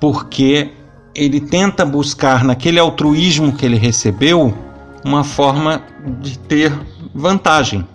Porque 0.00 0.70
ele 1.14 1.40
tenta 1.40 1.84
buscar 1.84 2.44
naquele 2.44 2.78
altruísmo 2.78 3.52
que 3.52 3.66
ele 3.66 3.76
recebeu 3.76 4.56
uma 5.04 5.24
forma 5.24 5.82
de 6.20 6.38
ter 6.38 6.72
vantagem. 7.14 7.86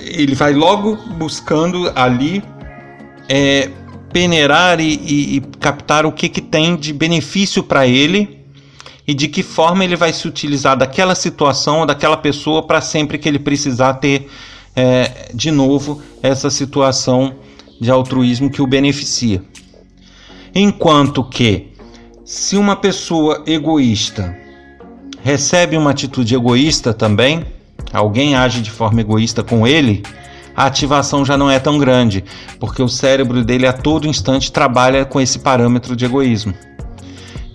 Ele 0.00 0.34
vai 0.34 0.52
logo 0.52 0.96
buscando 1.16 1.90
ali 1.94 2.42
é, 3.28 3.70
peneirar 4.12 4.80
e, 4.80 4.94
e, 4.94 5.36
e, 5.36 5.40
captar 5.58 6.04
o 6.04 6.12
que, 6.12 6.28
que 6.28 6.40
tem 6.40 6.76
de 6.76 6.92
benefício 6.92 7.62
para 7.62 7.86
ele 7.86 8.40
e 9.06 9.14
de 9.14 9.28
que 9.28 9.42
forma 9.42 9.84
ele 9.84 9.96
vai 9.96 10.12
se 10.12 10.28
utilizar 10.28 10.76
daquela 10.76 11.14
situação 11.14 11.80
ou 11.80 11.86
daquela 11.86 12.16
pessoa 12.16 12.62
para 12.62 12.80
sempre 12.80 13.18
que 13.18 13.28
ele 13.28 13.38
precisar 13.38 13.94
ter 13.94 14.28
é, 14.76 15.30
de 15.34 15.50
novo 15.50 16.02
essa 16.22 16.50
situação 16.50 17.36
de 17.80 17.90
altruísmo 17.90 18.50
que 18.50 18.62
o 18.62 18.66
beneficia. 18.66 19.42
Enquanto 20.54 21.24
que 21.24 21.71
se 22.24 22.56
uma 22.56 22.76
pessoa 22.76 23.42
egoísta 23.46 24.36
recebe 25.22 25.76
uma 25.76 25.90
atitude 25.90 26.34
egoísta 26.34 26.94
também, 26.94 27.44
alguém 27.92 28.36
age 28.36 28.60
de 28.60 28.70
forma 28.70 29.00
egoísta 29.00 29.42
com 29.42 29.66
ele, 29.66 30.02
a 30.54 30.66
ativação 30.66 31.24
já 31.24 31.36
não 31.36 31.50
é 31.50 31.58
tão 31.58 31.78
grande, 31.78 32.24
porque 32.60 32.82
o 32.82 32.88
cérebro 32.88 33.44
dele 33.44 33.66
a 33.66 33.72
todo 33.72 34.06
instante 34.06 34.52
trabalha 34.52 35.04
com 35.04 35.20
esse 35.20 35.38
parâmetro 35.40 35.96
de 35.96 36.04
egoísmo. 36.04 36.54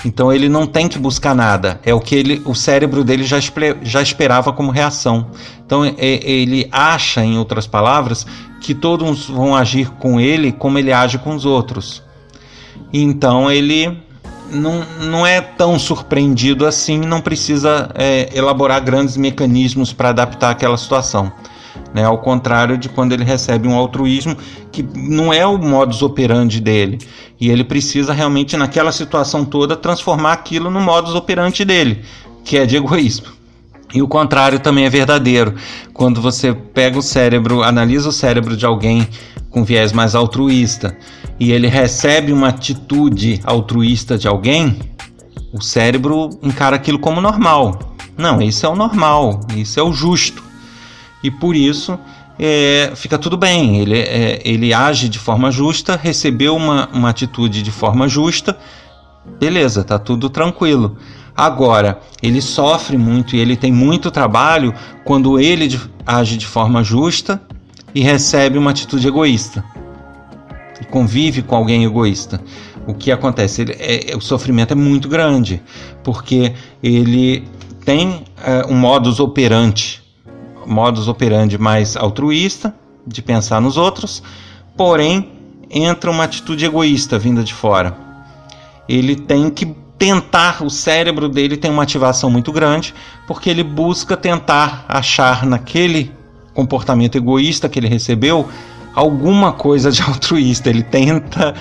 Então 0.06 0.32
ele 0.32 0.50
não 0.50 0.68
tem 0.68 0.88
que 0.88 1.00
buscar 1.00 1.34
nada, 1.34 1.80
é 1.84 1.94
o 1.94 2.00
que 2.00 2.16
ele, 2.16 2.42
o 2.46 2.54
cérebro 2.54 3.04
dele 3.04 3.24
já, 3.24 3.38
já 3.82 4.02
esperava 4.02 4.52
como 4.52 4.72
reação. 4.72 5.32
Então 5.66 5.86
ele 5.98 6.68
acha, 6.72 7.24
em 7.24 7.38
outras 7.38 7.66
palavras, 7.66 8.28
que 8.60 8.76
todos 8.76 9.28
vão 9.28 9.56
agir 9.56 9.90
com 9.92 10.20
ele 10.20 10.52
como 10.52 10.78
ele 10.78 10.92
age 10.92 11.18
com 11.18 11.34
os 11.34 11.46
outros. 11.46 12.04
Então 12.94 13.52
ele 13.52 14.07
não, 14.52 14.84
não 15.02 15.26
é 15.26 15.42
tão 15.42 15.78
surpreendido 15.78 16.66
assim, 16.66 17.00
não 17.00 17.22
precisa 17.22 17.90
é, 17.96 18.30
elaborar 18.34 18.84
grandes 18.84 19.18
mecanismos 19.18 19.94
para 19.94 20.10
adaptar 20.10 20.52
aquela 20.52 20.78
situação. 20.78 21.32
Né? 21.94 22.04
Ao 22.04 22.18
contrário 22.18 22.78
de 22.78 22.90
quando 22.90 23.14
ele 23.14 23.24
recebe 23.24 23.68
um 23.68 23.76
altruísmo 23.76 24.36
que 24.72 24.84
não 24.96 25.34
é 25.34 25.46
o 25.46 25.58
modus 25.58 26.02
operandi 26.02 26.60
dele. 26.60 27.00
E 27.40 27.50
ele 27.50 27.64
precisa 27.64 28.14
realmente, 28.14 28.58
naquela 28.58 28.92
situação 28.92 29.46
toda, 29.46 29.76
transformar 29.76 30.34
aquilo 30.34 30.70
no 30.70 30.82
modus 30.82 31.14
operandi 31.14 31.64
dele, 31.64 32.04
que 32.44 32.58
é 32.58 32.66
de 32.66 32.78
egoísmo. 32.78 33.37
E 33.94 34.02
o 34.02 34.08
contrário 34.08 34.60
também 34.60 34.86
é 34.86 34.90
verdadeiro. 34.90 35.56
Quando 35.94 36.22
você 36.22 36.54
pega 36.54 36.98
o 36.98 37.02
cérebro, 37.02 37.64
analisa 37.64 38.10
o 38.10 38.12
cérebro 38.12 38.58
de 38.58 38.66
alguém 38.66 39.08
com 39.50 39.64
viés 39.64 39.92
mais 39.92 40.14
altruísta 40.14 40.96
e 41.40 41.52
ele 41.52 41.68
recebe 41.68 42.34
uma 42.34 42.50
atitude 42.50 43.40
altruísta 43.44 44.18
de 44.18 44.28
alguém, 44.28 44.78
o 45.54 45.62
cérebro 45.62 46.30
encara 46.44 46.76
aquilo 46.76 47.00
como 47.00 47.22
normal. 47.22 47.96
Não, 48.18 48.42
isso 48.42 48.66
é 48.66 48.70
o 48.70 48.76
normal, 48.76 49.42
isso 49.56 49.80
é 49.80 49.84
o 49.84 49.94
justo. 49.94 50.44
E 51.24 51.32
por 51.32 51.56
isso 51.56 51.98
é, 52.40 52.92
fica 52.96 53.18
tudo 53.18 53.38
bem, 53.38 53.80
ele, 53.80 54.00
é, 54.00 54.42
ele 54.44 54.74
age 54.74 55.10
de 55.10 55.20
forma 55.20 55.50
justa, 55.52 55.96
recebeu 55.96 56.56
uma, 56.56 56.88
uma 56.94 57.10
atitude 57.10 57.62
de 57.62 57.72
forma 57.72 58.08
justa, 58.08 58.58
beleza, 59.40 59.84
tá 59.84 59.98
tudo 59.98 60.30
tranquilo. 60.30 60.98
Agora, 61.38 62.00
ele 62.24 62.42
sofre 62.42 62.98
muito 62.98 63.36
e 63.36 63.40
ele 63.40 63.56
tem 63.56 63.72
muito 63.72 64.10
trabalho 64.10 64.74
quando 65.06 65.40
ele 65.40 65.80
age 66.04 66.36
de 66.36 66.48
forma 66.48 66.84
justa 66.84 67.40
e 67.94 68.02
recebe 68.02 68.58
uma 68.58 68.72
atitude 68.72 69.08
egoísta 69.08 69.64
e 70.82 70.86
convive 70.86 71.44
com 71.44 71.56
alguém 71.56 71.84
egoísta. 71.84 72.42
O 72.88 72.94
que 72.96 73.12
acontece? 73.12 73.62
Ele, 73.62 73.76
é, 73.78 74.16
o 74.16 74.22
sofrimento 74.22 74.72
é 74.72 74.76
muito 74.76 75.08
grande 75.08 75.62
porque 76.04 76.54
ele 76.82 77.48
tem 77.86 78.24
é, 78.44 78.66
um 78.66 78.76
modus 78.76 79.20
operandi, 79.20 80.02
modus 80.66 81.08
operandi 81.08 81.56
mais 81.58 81.96
altruísta, 81.96 82.74
de 83.06 83.22
pensar 83.22 83.62
nos 83.62 83.78
outros, 83.78 84.24
porém 84.76 85.30
entra 85.70 86.10
uma 86.10 86.24
atitude 86.24 86.66
egoísta 86.66 87.20
vinda 87.20 87.44
de 87.44 87.54
fora. 87.54 87.96
Ele 88.90 89.16
tem 89.16 89.50
que 89.50 89.76
tentar, 89.98 90.64
o 90.64 90.70
cérebro 90.70 91.28
dele 91.28 91.58
tem 91.58 91.72
uma 91.72 91.84
ativação 91.84 92.30
muito 92.30 92.52
grande, 92.52 92.94
porque 93.26 93.50
ele 93.50 93.64
busca 93.64 94.16
tentar 94.16 94.86
achar 94.88 95.46
naquele 95.46 96.12
comportamento 96.54 97.16
egoísta 97.16 97.68
que 97.68 97.80
ele 97.80 97.88
recebeu 97.88 98.48
alguma 98.94 99.52
coisa 99.52 99.92
de 99.92 100.02
altruísta. 100.04 100.70
Ele 100.70 100.84
tenta 100.84 101.54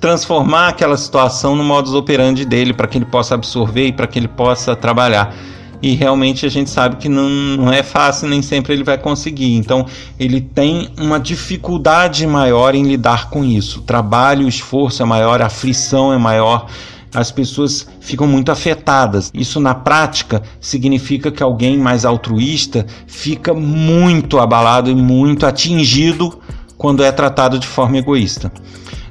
transformar 0.00 0.68
aquela 0.68 0.96
situação 0.96 1.56
no 1.56 1.64
modus 1.64 1.94
operandi 1.94 2.44
dele 2.44 2.72
para 2.72 2.86
que 2.86 2.98
ele 2.98 3.04
possa 3.04 3.34
absorver 3.34 3.88
e 3.88 3.92
para 3.92 4.06
que 4.06 4.18
ele 4.18 4.28
possa 4.28 4.76
trabalhar. 4.76 5.34
E 5.80 5.94
realmente 5.94 6.44
a 6.44 6.48
gente 6.48 6.70
sabe 6.70 6.96
que 6.96 7.08
não, 7.08 7.28
não 7.28 7.72
é 7.72 7.82
fácil, 7.82 8.28
nem 8.28 8.42
sempre 8.42 8.72
ele 8.72 8.82
vai 8.82 8.98
conseguir. 8.98 9.54
Então 9.54 9.86
ele 10.18 10.40
tem 10.40 10.88
uma 10.98 11.20
dificuldade 11.20 12.26
maior 12.26 12.74
em 12.74 12.82
lidar 12.82 13.30
com 13.30 13.44
isso. 13.44 13.80
O 13.80 13.82
trabalho, 13.82 14.46
o 14.46 14.48
esforço 14.48 15.02
é 15.02 15.06
maior, 15.06 15.40
a 15.40 15.46
aflição 15.46 16.12
é 16.12 16.18
maior 16.18 16.66
as 17.14 17.30
pessoas 17.30 17.88
ficam 18.00 18.26
muito 18.26 18.50
afetadas. 18.52 19.30
Isso 19.32 19.60
na 19.60 19.74
prática 19.74 20.42
significa 20.60 21.30
que 21.30 21.42
alguém 21.42 21.78
mais 21.78 22.04
altruísta 22.04 22.86
fica 23.06 23.54
muito 23.54 24.38
abalado 24.38 24.90
e 24.90 24.94
muito 24.94 25.46
atingido 25.46 26.38
quando 26.76 27.02
é 27.02 27.10
tratado 27.10 27.58
de 27.58 27.66
forma 27.66 27.98
egoísta. 27.98 28.52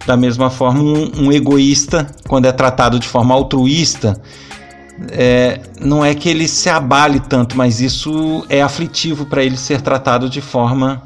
Da 0.05 0.15
mesma 0.15 0.49
forma, 0.49 0.81
um, 0.81 1.25
um 1.25 1.31
egoísta, 1.31 2.07
quando 2.27 2.45
é 2.45 2.51
tratado 2.51 2.97
de 2.97 3.07
forma 3.07 3.35
altruísta, 3.35 4.19
é, 5.11 5.61
não 5.81 6.03
é 6.03 6.15
que 6.15 6.29
ele 6.29 6.47
se 6.47 6.69
abale 6.69 7.19
tanto, 7.19 7.57
mas 7.57 7.81
isso 7.81 8.45
é 8.49 8.61
aflitivo 8.61 9.25
para 9.25 9.43
ele 9.43 9.57
ser 9.57 9.81
tratado 9.81 10.29
de 10.29 10.41
forma, 10.41 11.01